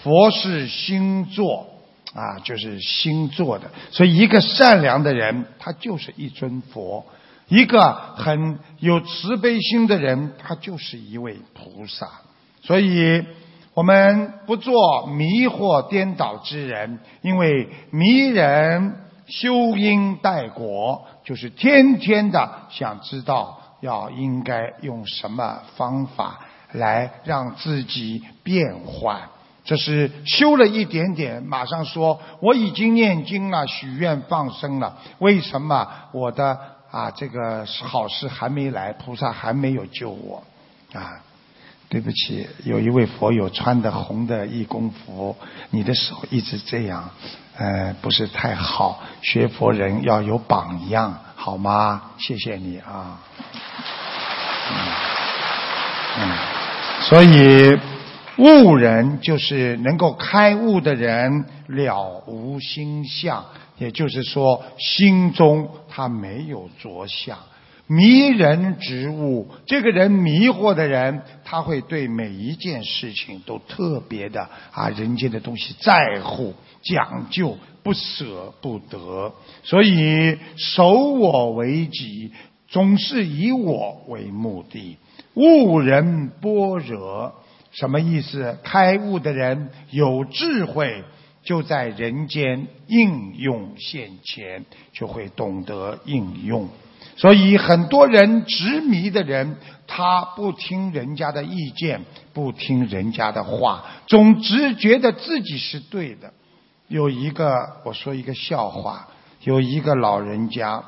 [0.03, 1.67] 佛是星座
[2.13, 3.69] 啊，就是星座的。
[3.91, 7.05] 所以，一个善良的人，他就是一尊佛；
[7.47, 12.07] 一个很有慈悲心的人，他就是一位菩萨。
[12.63, 13.25] 所以，
[13.73, 18.95] 我们不做迷惑颠倒之人，因为迷人
[19.27, 26.41] 修因待果，就是天天的想知道要应该用什么方法
[26.73, 29.21] 来让自己变换。
[29.63, 36.57] 这是修了一点点，马上说我已经念经了，许愿放生了，为什么我的
[36.89, 40.43] 啊这个好事还没来，菩萨还没有救我？
[40.93, 41.21] 啊，
[41.89, 45.37] 对不起，有一位佛友穿的红的义工服，
[45.69, 47.11] 你的手一直这样，
[47.55, 48.99] 呃，不是太好。
[49.21, 52.01] 学佛人要有榜样，好吗？
[52.17, 53.19] 谢谢你啊。
[56.17, 56.35] 嗯，
[57.01, 57.90] 所以。
[58.37, 63.45] 悟人就是能够开悟的人，了无心相，
[63.77, 67.37] 也就是说，心中他没有着相。
[67.87, 82.31] 迷人之物，这个人迷惑的人，他会对每一件事情都特别的啊，人间的东西在乎、讲究、不舍不得，所以守我为己，
[82.69, 84.95] 总是以我为目的。
[85.33, 87.35] 悟人般若。
[87.71, 88.57] 什么意思？
[88.63, 91.03] 开悟的人有智慧，
[91.43, 96.67] 就在人间应用现前，就会懂得应用。
[97.15, 99.57] 所以很多人执迷的人，
[99.87, 102.01] 他不听人家的意见，
[102.33, 106.33] 不听人家的话，总只觉得自己是对的。
[106.87, 109.07] 有一个，我说一个笑话，
[109.43, 110.83] 有一个老人家，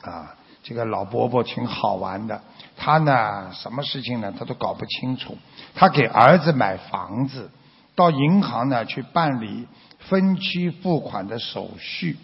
[0.00, 2.40] 啊，这个老伯伯挺好玩的。
[2.76, 5.36] 他呢，什么事情呢，他都搞不清楚。
[5.74, 7.50] 他给儿子买房子，
[7.94, 9.66] 到银行呢去办理
[9.98, 12.16] 分期付款的手续。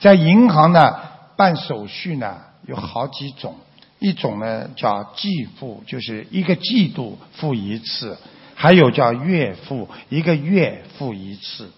[0.00, 0.98] 在银行呢
[1.36, 3.54] 办手续呢有好几种，
[3.98, 8.16] 一种呢叫季付，就是一个季度付一次；
[8.54, 11.70] 还有叫月付，一个月付一次。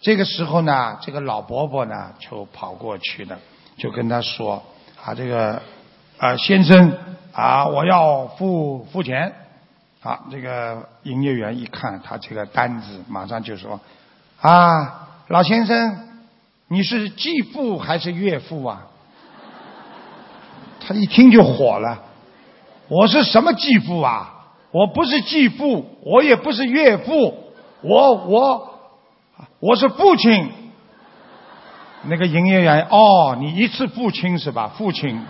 [0.00, 3.38] 这个时候呢，这个老伯伯呢就跑过去了，
[3.76, 4.62] 就跟他说
[5.04, 5.62] ：“啊，这个
[6.18, 6.92] 啊先生。”
[7.30, 9.32] 啊，我要付付钱。
[10.02, 13.80] 啊，这个营业员一看他这个单子，马上就说
[14.40, 16.08] ：“啊，老先生，
[16.68, 18.86] 你是继父还是岳父啊？”
[20.80, 22.04] 他一听就火了
[22.88, 24.34] ：“我是什么继父啊？
[24.70, 28.78] 我不是继父，我也不是岳父，我我
[29.58, 30.52] 我是父亲。”
[32.06, 34.70] 那个营业员：“哦，你一次付清是吧？
[34.78, 35.20] 父亲。”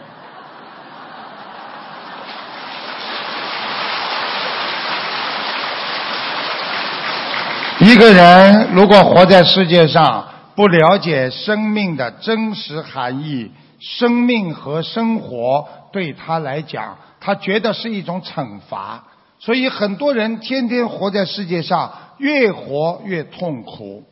[7.88, 19.04] 一个人如果活在世界上，不了解生命的真实含义，生命和生活对他来讲，他觉得是一种惩罚。
[19.38, 24.02] 所以很多人天天活在世界上，越活越痛苦，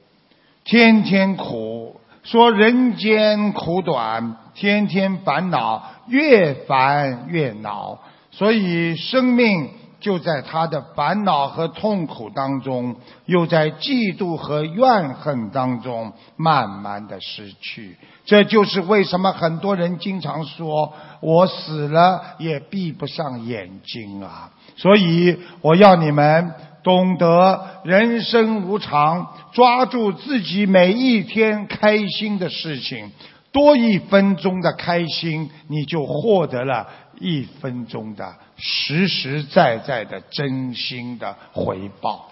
[0.65, 7.99] 天天苦，说人间苦短，天天烦恼，越烦越恼。
[8.31, 9.69] 所以生命。
[10.07, 12.95] 就在他的烦恼和痛苦当中，
[13.25, 17.99] 又在嫉妒和怨恨当中，慢慢的失去。
[18.25, 26.53] 这就是为什么很多人经常说：“我死了也闭不上眼睛啊！”所以我要你们
[26.85, 33.11] 懂得人生无常，抓住自己每一天开心的事情，
[33.51, 36.87] 多一分钟的开心，你就获得了。
[37.19, 42.31] 一分钟的实实在在的真心的回报。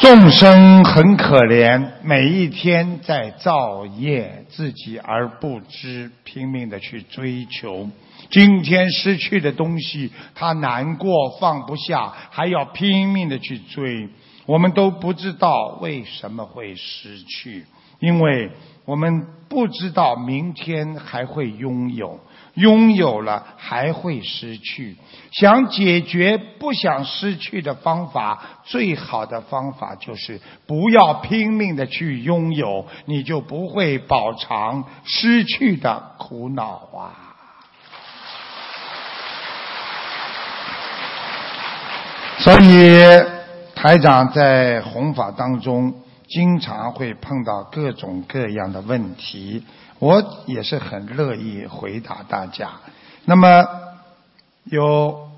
[0.00, 7.88] 众生很可怜，每一天在造业，自己而不知，拼命的去追求。
[8.28, 14.08] 今天失去的东西，他难过放不下，还要拼命的去追。
[14.46, 17.64] 我们都不知道为什么会失去，
[18.00, 18.50] 因为。
[18.84, 22.18] 我们不知道明天还会拥有，
[22.54, 24.96] 拥有了还会失去。
[25.30, 37.36] 想解决不想失去的方法，最好的方法就是不要拼命的去拥有，你就不会饱尝失去的苦恼啊！
[42.38, 43.00] 所以，
[43.76, 45.94] 台长在弘法当中。
[46.34, 49.62] 经常会碰到各种各样的问题，
[49.98, 52.70] 我也是很乐意回答大家。
[53.26, 53.66] 那么
[54.64, 55.28] 有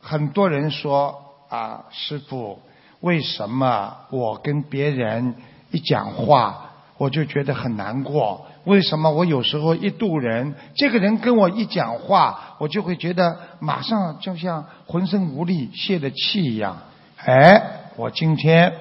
[0.00, 2.58] 很多人说啊，师傅，
[3.00, 5.34] 为什么我跟别人
[5.70, 8.46] 一讲话，我就觉得很难过？
[8.64, 16.78] 为什么我有时候一渡人，这个人跟我一讲话，我就会觉得马上就像浑身无力、泄了气一样？
[17.18, 18.72] 哎，我今天。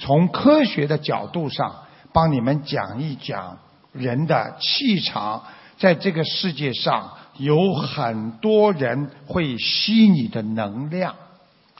[0.00, 1.76] 从科学的角度上，
[2.12, 3.58] 帮你们讲一讲
[3.92, 5.44] 人的气场，
[5.76, 11.14] 在这个世界上有很多人会吸你的能量，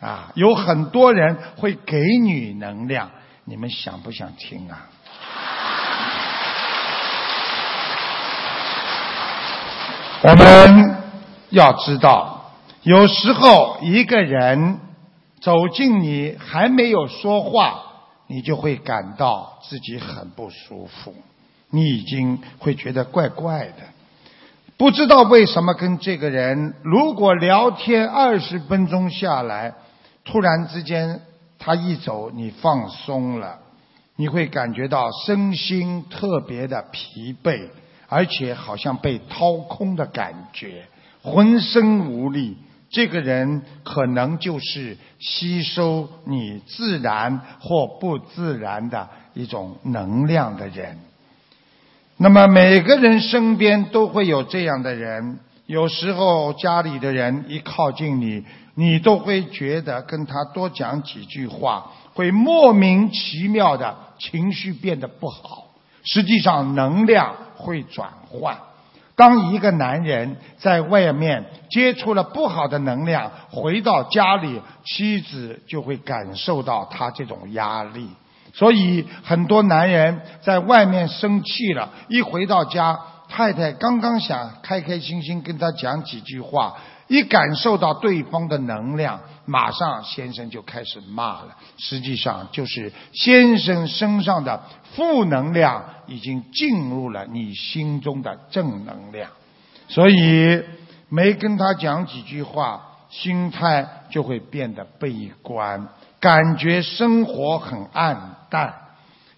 [0.01, 3.11] 啊，有很多人会给你能量，
[3.47, 4.87] 你们想不想听啊？
[10.23, 10.97] 我们
[11.49, 12.53] 要知道，
[12.83, 14.79] 有时候一个人
[15.41, 17.87] 走进你，还没有说话。
[18.33, 21.13] 你就会感到自己很不舒服，
[21.69, 23.83] 你已经会觉得怪怪的，
[24.77, 29.75] 不知道为什么跟这个人如果聊天二十分钟下来，
[30.25, 31.23] 突然之间
[31.59, 33.59] 他一走，你放松了，
[34.15, 37.67] 你会感觉到身心特别的疲惫，
[38.07, 40.85] 而且好像被掏空的感觉，
[41.21, 42.57] 浑身无力。
[42.91, 50.99] 这个人可能就是吸收你自然或不自然的一种能量的人。
[52.17, 65.69] 那么每个人身边都会有这样的人，有时候家里的人一靠近你，你都会觉得跟他多讲几句话，会莫名其妙的情绪变得不好。
[66.03, 68.59] 实际上能量会转换。
[69.21, 78.09] 当一个男人在外面接触了不好的能量，回到家里，妻子就会感受到他这种压力。
[78.55, 82.99] 所以很多男人在外面生气了，一回到家，
[83.29, 86.79] 太太刚刚想开开心心跟他讲几句话。
[87.11, 91.57] 一感受到对方的能量，马上先生就开始骂了。
[91.77, 94.63] 实际上就是先生身上的
[94.95, 99.29] 负能量已经进入了你心中的正能量，
[99.89, 100.63] 所以
[101.09, 105.89] 没跟他讲几句话，心态就会变得悲观，
[106.21, 108.73] 感觉生活很暗淡。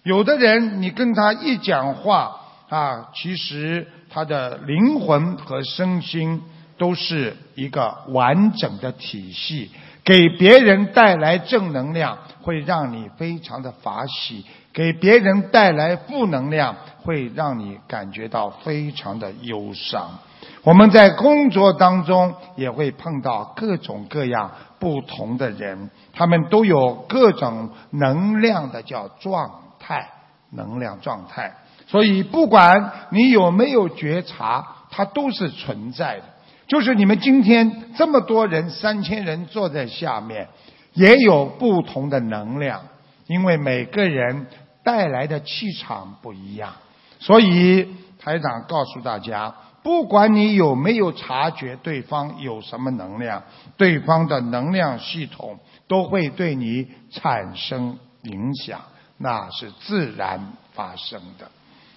[0.03, 6.39] 有的人你跟他一讲话啊，其实他的灵魂和身心。
[6.77, 9.71] 都是一个完整的体系，
[10.03, 14.43] 给别人带来正能量，会让你非常的法喜；
[14.73, 20.19] 给别人带来负能量，会让你感觉到非常的忧伤。
[20.63, 29.49] 我们在工作当中也会碰到各种各样不同的人，他们都有各种能量的叫状
[29.79, 30.09] 态，
[30.51, 31.53] 能量状态。
[31.85, 36.23] 所以，不管你有没有觉察，它都是存在的。
[36.67, 40.47] 就是你们今天这么多人，三千人坐在下面，
[40.93, 42.81] 也有不同的能量，
[43.27, 44.47] 因为每个人
[44.83, 46.73] 带来的气场不一样，
[47.19, 47.87] 所以
[48.19, 49.55] 台长告诉大家。
[49.83, 53.43] 不管你有没有察觉对方有什么能量，
[53.75, 55.59] 对方的能量系统
[55.89, 58.79] 都会对你产生影响，
[59.17, 61.51] 那是自然发生的。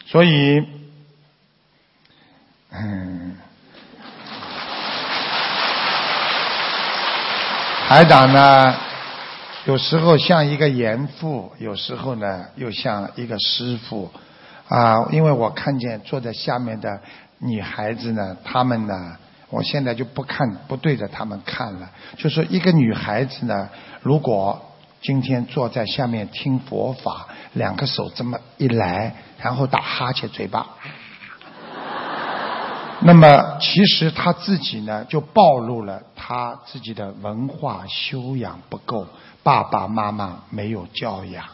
[0.04, 0.60] 所以，
[2.72, 3.36] 嗯，
[7.88, 8.74] 台长呢，
[9.64, 14.10] 有时候像一个严父，有时候呢又像一个师傅
[14.66, 17.00] 啊，因为我看见坐在下面的。
[17.38, 18.36] 女孩子呢？
[18.42, 19.16] 她们呢？
[19.50, 21.90] 我现在就不看，不对着她们看了。
[22.16, 23.68] 就说一个女孩子呢，
[24.00, 24.72] 如果
[25.02, 30.66] 今天坐在下面听佛法，两个手这么一来，然后打哈欠，嘴巴，
[33.00, 39.06] 那么其实他自己呢，就暴露了他自己的文化修养不够，
[39.42, 41.44] 爸爸妈妈没有教养。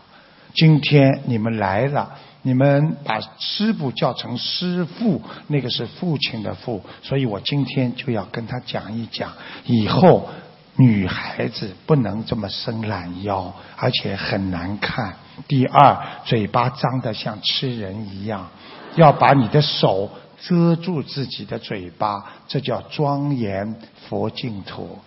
[0.55, 2.11] 今天你们来了。
[2.45, 9.31] 你们把师傅叫成师父，那个是父亲的父，所以我今天就要跟他讲一讲，
[9.65, 10.29] 以后
[10.75, 15.15] 女孩子不能这么伸懒腰，而且很难看。
[15.47, 18.49] 第二，嘴巴张得像吃人一样，
[18.97, 20.11] 要把你的手
[20.47, 23.77] 遮住自己的嘴巴，这叫庄严
[24.09, 24.99] 佛净土。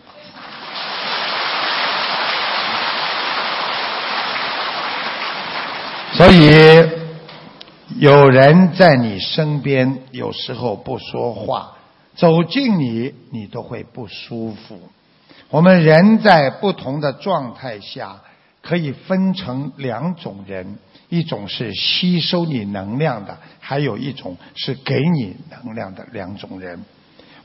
[6.14, 7.06] 所以。
[8.00, 11.78] 有人在你身边，有时候不说话，
[12.16, 14.90] 走近你，你都会不舒服。
[15.50, 18.20] 我们人在不同的状态下，
[18.64, 20.80] 可以分成两种人：
[21.16, 26.84] 一种是吸收你能量的，还有一种是给你能量的两种人。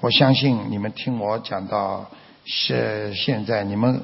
[0.01, 2.11] 我相信你们听我讲到
[2.45, 4.03] 是现在，你们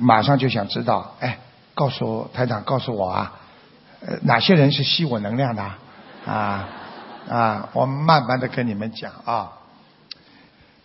[0.00, 1.38] 马上就想知道，哎，
[1.74, 3.36] 告诉台长，告诉我啊。
[4.22, 5.62] 哪些人是吸我能量的？
[6.24, 6.68] 啊
[7.28, 9.52] 啊，我慢慢的跟你们讲啊。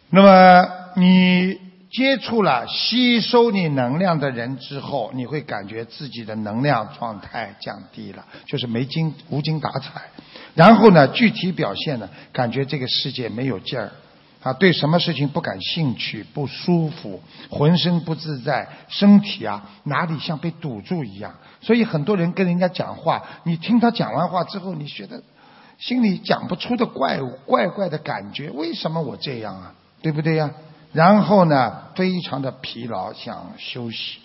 [0.10, 1.60] 那么你
[1.96, 10.02] 接触了吸收你能量的人之后，你会感觉自己的能量状态降低了，就是没精无精打采。
[10.56, 13.92] 然后呢，具体表现呢，感觉这个世界没有劲儿。
[14.44, 21.34] 啊，对什么事情不感兴趣，不舒服，浑身不自在，身体啊哪里像被堵住一样。
[21.62, 25.24] 所以很多人跟人家讲话，你听他讲完话之后，你觉得
[25.80, 28.50] 心里讲不出的怪物怪怪的感觉。
[28.50, 29.74] 为什么我这样啊？
[30.02, 30.52] 对不对呀？
[30.96, 34.20] 然后呢，非常的疲劳，想休息。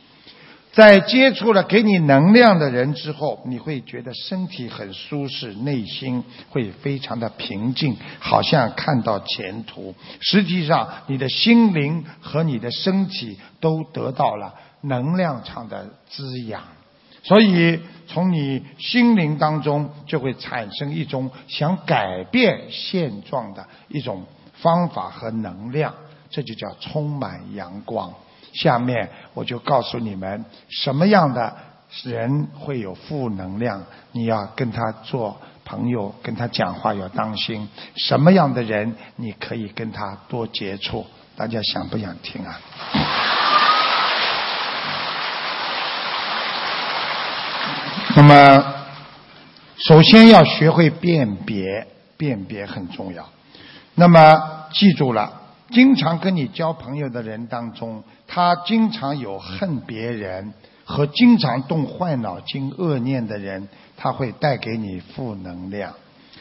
[0.73, 9.93] 在接触了给你能量的人之后，你会觉得身体很舒适，内心会非常的平静，好像看到前途。
[10.21, 16.62] 实际上，你的心灵和你的身体都得到了能量场的滋养，
[17.25, 25.93] 所以从你心灵当中就会产生一种想改变现状的一种方法和能量，
[26.31, 28.12] 这就叫充满阳光。
[28.53, 31.55] 下面我就告诉你们，什么样的
[32.03, 37.68] 人会有负能量，你要跟他做朋友，跟他讲话要当心。
[37.97, 41.07] 什么样的人你可以跟他多接触？
[41.37, 42.61] 大家想不想听啊？
[48.16, 48.74] 那么，
[49.78, 53.24] 首先要学会辨别，辨别很重要。
[53.95, 55.39] 那么，记住了。
[55.71, 60.53] 经常跟你交朋友的人当中，他经常有恨别人
[60.85, 65.95] 和经常动坏脑筋、恶念的人，他会带给你负能量。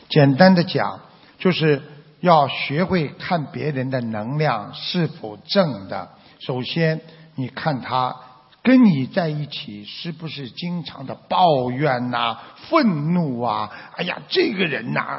[0.09, 0.99] 简单的讲，
[1.37, 1.81] 就是
[2.19, 6.09] 要学会看别人的能量是否正的。
[6.39, 7.01] 首先，
[7.35, 8.15] 你看他。
[8.69, 12.37] 跟你在一起是不是经常的抱怨呐、
[12.69, 13.67] 愤怒啊？
[13.95, 15.17] 哎呀，这个人呐，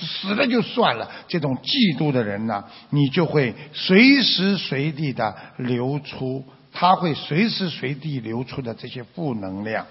[0.00, 1.08] 死了就算了。
[1.28, 9.86] 这种嫉妒的人呢，你就会随时随地的流出，他会随时随地流出的这些负能量。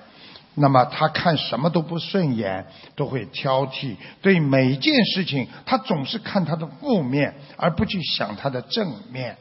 [0.56, 2.66] 那么他看什么都不顺眼，
[2.98, 9.38] 都会挑剔，对每件事情他总是看他的负面，而不去想他的正面。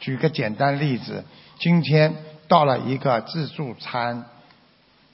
[0.00, 1.22] 举个简单例子，
[1.58, 2.14] 今天。
[2.52, 4.26] 到了一个自助餐，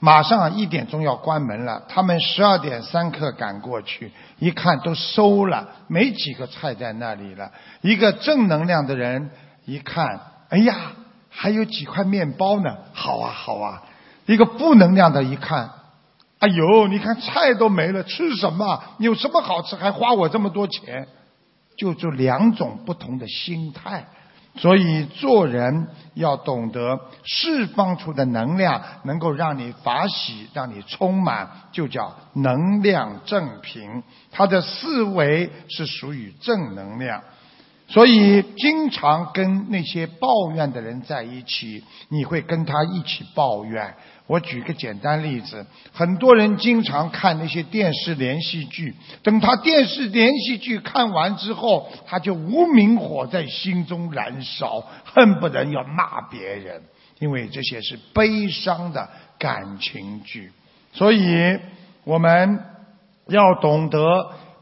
[0.00, 1.84] 马上一点钟要关门了。
[1.88, 4.10] 他们十二点三刻赶过去，
[4.40, 7.52] 一看都收了，没几个菜在那里了。
[7.80, 9.30] 一个正能量的人
[9.66, 10.74] 一看，哎呀，
[11.30, 13.84] 还有几块面包呢，好啊好啊。
[14.26, 15.70] 一个负能量的一看，
[16.40, 18.82] 哎呦，你看菜都没了，吃什么？
[18.98, 19.76] 有什么好吃？
[19.76, 21.06] 还花我这么多钱？
[21.76, 24.08] 就这两种不同的心态。
[24.58, 34.02] 所以做人要懂得释放出的能量，能够让你法喜，让你充满，就叫能量正平。
[34.30, 37.22] 他的思维是属于正能量。
[37.90, 43.94] 所以，经常跟那些抱怨的人在一起，你会跟他一起抱怨。
[44.26, 45.64] 我举个简单例子，
[45.94, 56.82] 很多人经常看那些电视连续剧，等他电视连续剧看完之后，他就无名火在心中燃烧，恨不得要骂别人，
[57.20, 59.08] 因为这些是悲伤的
[59.38, 60.52] 感情剧。
[60.92, 61.58] 所以，
[62.04, 62.60] 我们
[63.28, 63.98] 要懂得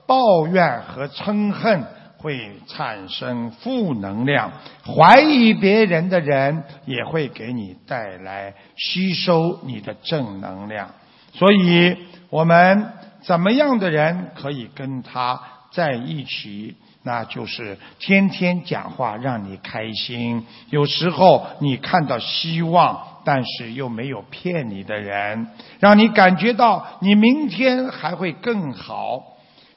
[0.06, 1.84] 抱怨和嗔恨。
[2.18, 4.50] 会产生负能量，
[4.84, 10.90] 怀疑别人的人也会给你带来吸收你的正能量。
[11.32, 11.96] 所以，
[12.30, 12.92] 我们
[13.22, 15.40] 怎么样的人可以跟他
[15.70, 16.76] 在一起？
[17.02, 25.46] 那就是天天讲话让你开心，有时候你看到希望，但是又没有骗你的人，
[25.78, 29.22] 让你感觉到你明天还会更好。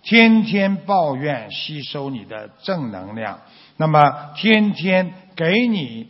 [0.10, 3.42] 天天抱怨吸收你的正能量，
[3.78, 6.10] 那么天天给你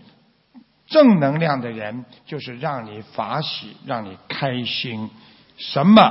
[0.88, 5.10] 正能量的人，就是让你法喜，让你开心，
[5.58, 6.10] 什么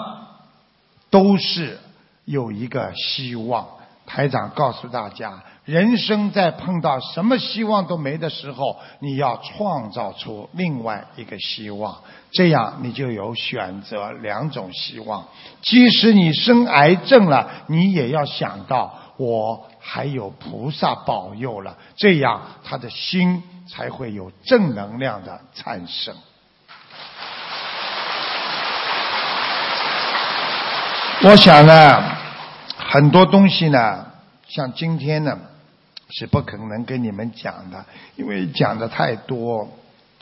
[1.08, 1.78] 都是
[2.26, 3.66] 有一个希望。
[4.04, 5.42] 台长告诉大家。
[5.68, 11.94] 人生在碰到什么希望都没的时候，你要创造出另外一个希望，
[12.32, 15.26] 这样你就有选择两种希望。
[15.60, 26.14] 即使你生癌症了，你也要想到我还有菩萨保佑了，这样他的心才会有正能量的产生。
[31.24, 32.02] 我想呢，
[32.78, 34.06] 很多东西呢，
[34.48, 35.38] 像今天呢。
[36.10, 37.84] 是不可能跟你们讲的，
[38.16, 39.68] 因为讲的太多，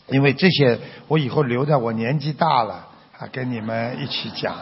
[0.09, 0.79] 因为这些
[1.09, 4.55] 我以后留在我年纪大了啊，跟你们一起讲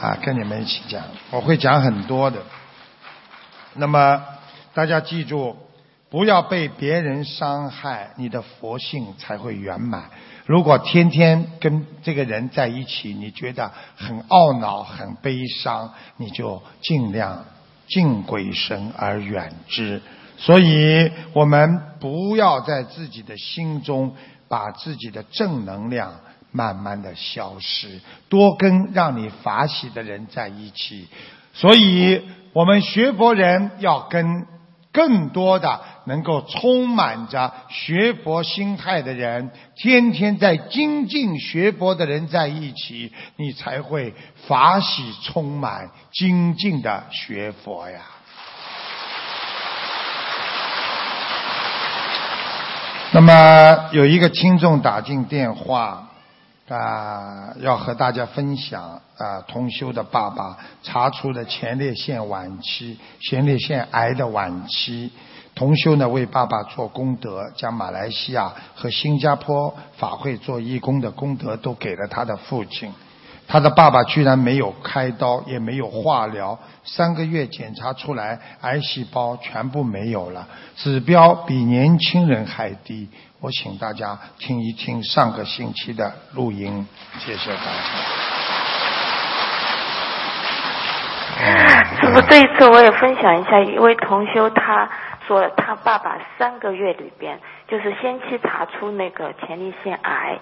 [0.00, 2.42] 啊，跟你们一起讲，我会讲很多的。
[3.74, 4.22] 那么
[4.74, 5.56] 大家记住，
[6.10, 10.10] 不要被别人伤害，你的佛性才会圆满。
[10.46, 17.44] 如果天天跟这个人在一起，你觉得很懊恼、很悲伤，你就尽量
[17.88, 20.02] 敬鬼神而远之。
[20.38, 24.14] 所以我们不要在自己的心中
[24.48, 26.20] 把自己的正能量
[26.52, 31.08] 慢慢的消失，多跟让你法喜的人在一起。
[31.52, 32.22] 所以
[32.52, 34.46] 我们学佛人要跟
[34.92, 44.14] 更多的能够充满着学佛心态的人，天天在精进学佛的人在一起，你才会
[44.46, 48.00] 法喜充满，精进的学佛呀。
[53.12, 56.08] 那么有一个听众打进电话
[56.68, 65.12] 啊，要和大家分享啊，同修的爸爸查出了前列腺晚期，前列腺癌的晚期。
[65.54, 72.92] 同修呢为爸爸做功德，将马来西亚和新加坡法会做义工的功德都给了他的父亲。
[73.48, 83.08] 他的爸爸居然没有开刀，也没有化疗，三个月检查出来癌细胞全部没有了，指标比年轻人还低。
[83.40, 86.88] 我请大家听一听上个星期的录音，
[87.18, 87.70] 谢谢大家。
[92.00, 94.88] 师傅，这一次我也分享一下，一位同修他
[95.28, 97.38] 说，他爸爸三个月里边
[97.68, 100.38] 就是先期查出那个前列腺癌，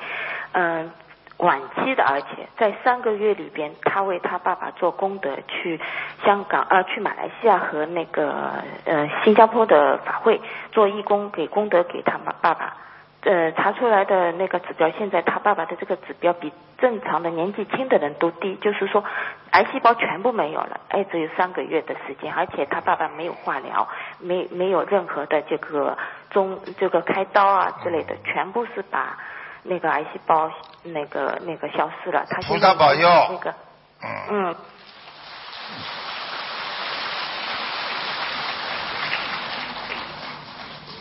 [0.52, 0.90] 嗯。
[1.38, 5.80] 晚期的，而且在三个月里边，他为他爸爸做功德，去
[6.24, 12.76] 香港呃，去马来西亚和那个呃新加坡的法会做义工，给功德给他爸爸。
[13.22, 19.02] 呃，查出来的那个指标，现在他爸爸的这个指标比正常的年纪轻的人都低，就是说
[19.50, 23.88] 癌细胞全部没有了，哎，只有三个月的时间，而且他爸爸没有化疗，
[24.20, 25.96] 没没有任何的这个
[26.30, 29.18] 中这个开刀啊之类的，全部是把。
[29.66, 30.50] 那个癌细胞，
[30.82, 33.08] 那个那个消失了，他菩萨保佑。
[33.30, 33.54] 那个，
[34.30, 34.54] 嗯。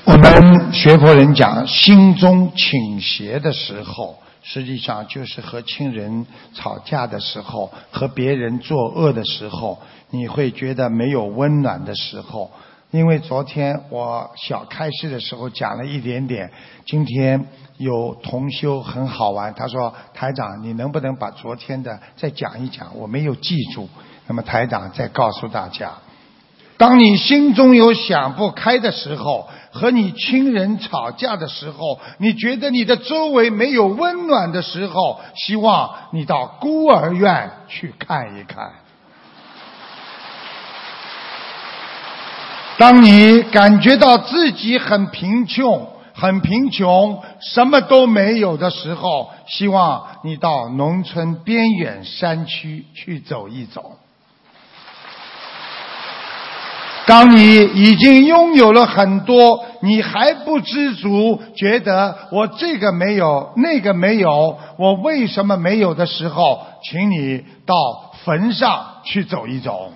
[0.05, 12.49] 我们学佛人讲，心中倾斜的时候，实际上就是和亲人吵架的时候，和别人作恶的时候，你会觉得没有温暖的时候。
[12.93, 16.51] 因为昨天我小开示的时候讲了一点点，
[16.85, 22.95] 今天有同修很好玩，他说台长你能不能把昨天的再讲一讲？
[22.95, 23.89] 我没有记住。
[24.27, 25.93] 那么台长再告诉大家，
[26.77, 38.82] 当你心中有想不开的时候，和你亲人吵架的时候，你觉得你的周围没有温暖的时候，希望你到孤儿院去看一看。
[42.77, 53.91] 当你感觉到自己很贫穷、很贫穷、什么都没有的时候，希望你到农村边远山区去走一走。
[57.05, 67.75] 当你已经拥有了很多，你还不知足，觉得我这个没有，那个没有，我为什么没有的时候，请你到
[68.23, 69.91] 坟上去走一走。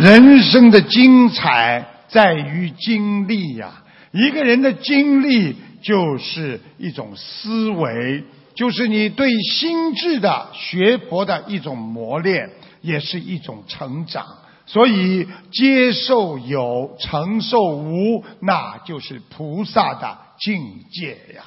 [0.00, 3.82] 人生的精彩在于经历呀，
[4.12, 8.24] 一个人的经历就是一种思维，
[8.54, 12.48] 就是你对心智的学佛的一种磨练。
[12.82, 14.24] 也是一种成长，
[14.64, 21.44] 所以接受有，承受无，那就是菩萨的境界呀。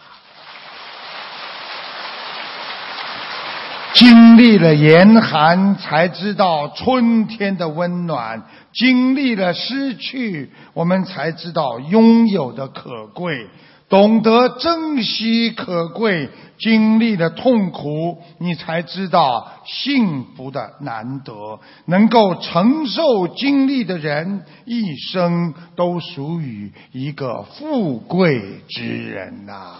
[3.96, 8.42] 经历了严寒，才知道春天的温暖；
[8.74, 13.48] 经历了失去，我们才知道拥有的可贵。
[13.90, 16.28] 懂得珍惜可贵，
[16.58, 21.60] 经历了痛苦，你才知道幸福的难得。
[21.86, 29.76] 能够承受经历的人，一生都属于一个富贵之人呐。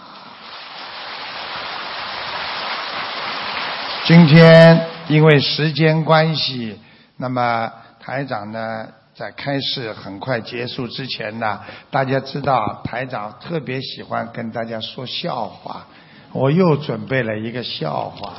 [4.06, 6.78] 今天因为时间关系，
[7.16, 8.86] 那么台长呢？
[9.14, 15.86] 在开始很快结束之前呢，大家知道台长特别喜欢跟大家说笑话，
[16.32, 18.34] 我又准备了一个笑话。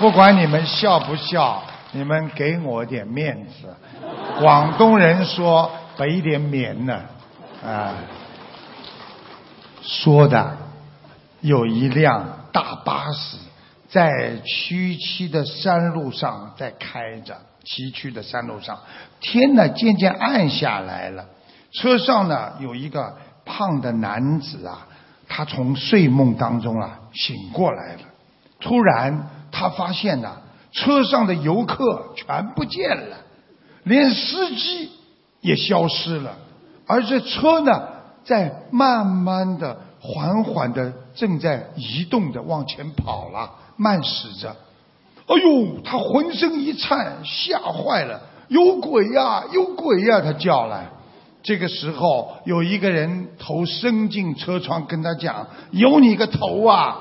[0.00, 1.62] 不管你们笑不笑，
[1.92, 3.76] 你们给我点面子。
[4.40, 7.02] 广东人说“给点面呢”，
[7.64, 7.94] 啊，
[9.82, 10.56] 说的
[11.42, 13.36] 有一辆大巴士。
[13.88, 18.78] 在崎岖的山路上在开着，崎岖的山路上，
[19.20, 21.26] 天呢渐渐暗下来了。
[21.72, 23.14] 车上呢有一个
[23.44, 24.86] 胖的男子啊，
[25.28, 28.00] 他从睡梦当中啊醒过来了。
[28.60, 30.38] 突然他发现呢，
[30.72, 33.18] 车上的游客全不见了，
[33.82, 34.90] 连司机
[35.42, 36.38] 也消失了，
[36.86, 37.88] 而这车呢
[38.24, 43.50] 在慢慢的、缓缓的正在移动的往前跑了。
[43.76, 44.54] 慢驶着，
[45.26, 50.20] 哎呦，他浑身一颤，吓坏了，有鬼呀，有鬼呀！
[50.20, 50.88] 他叫来。
[51.42, 56.98] 这个时候，有一个人头伸进车窗，跟他讲：“有你个头啊！”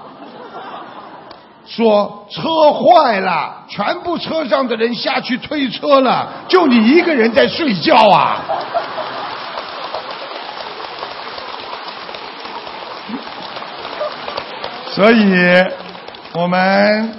[1.68, 8.44] 说车坏了，全部车上的人下去推车了，就你一个人在睡觉啊！
[14.92, 15.34] 所以。
[16.34, 17.12] 我们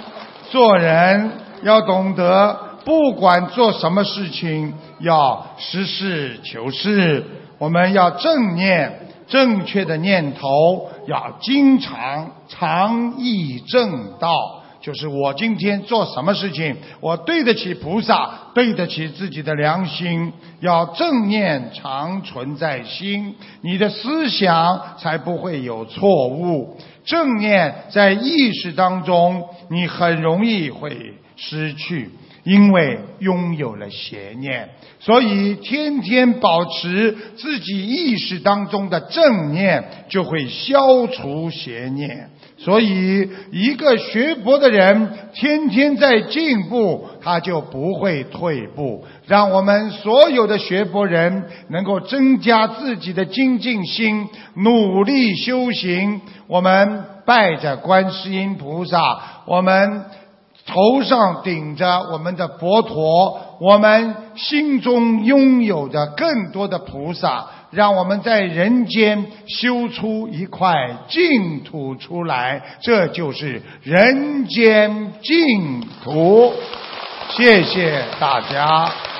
[0.49, 7.23] 做人要懂得，不管做什么事情，要实事求是。
[7.59, 14.62] 我们要正念，正确的念头要经常常意正道。
[14.83, 20.33] 就是我今天做什么事情，我对得起菩萨，对得起自己的良心。
[20.59, 26.77] 要正念常存在心，你的思想才不会有错误。
[27.05, 32.09] 正念在意识当中，你很容易会失去，
[32.43, 34.69] 因为拥有了邪念。
[34.99, 42.29] 所以天天保持自己意识当中的正念，就会消除邪念。
[42.63, 49.03] 所以一个学佛的人，天天在进步，他就不会退步。
[49.27, 56.21] 让我们所有的学佛人能够增加自己的精进心，努力修行。
[56.47, 58.97] 我们拜着观世音菩萨，
[59.45, 60.05] 我们
[60.65, 76.53] 头上顶着我们的佛陀，我们心中拥有着更多的菩萨，让我们在人间修出一块净土出来，这就是人间净土。
[77.29, 79.12] 谢谢大家。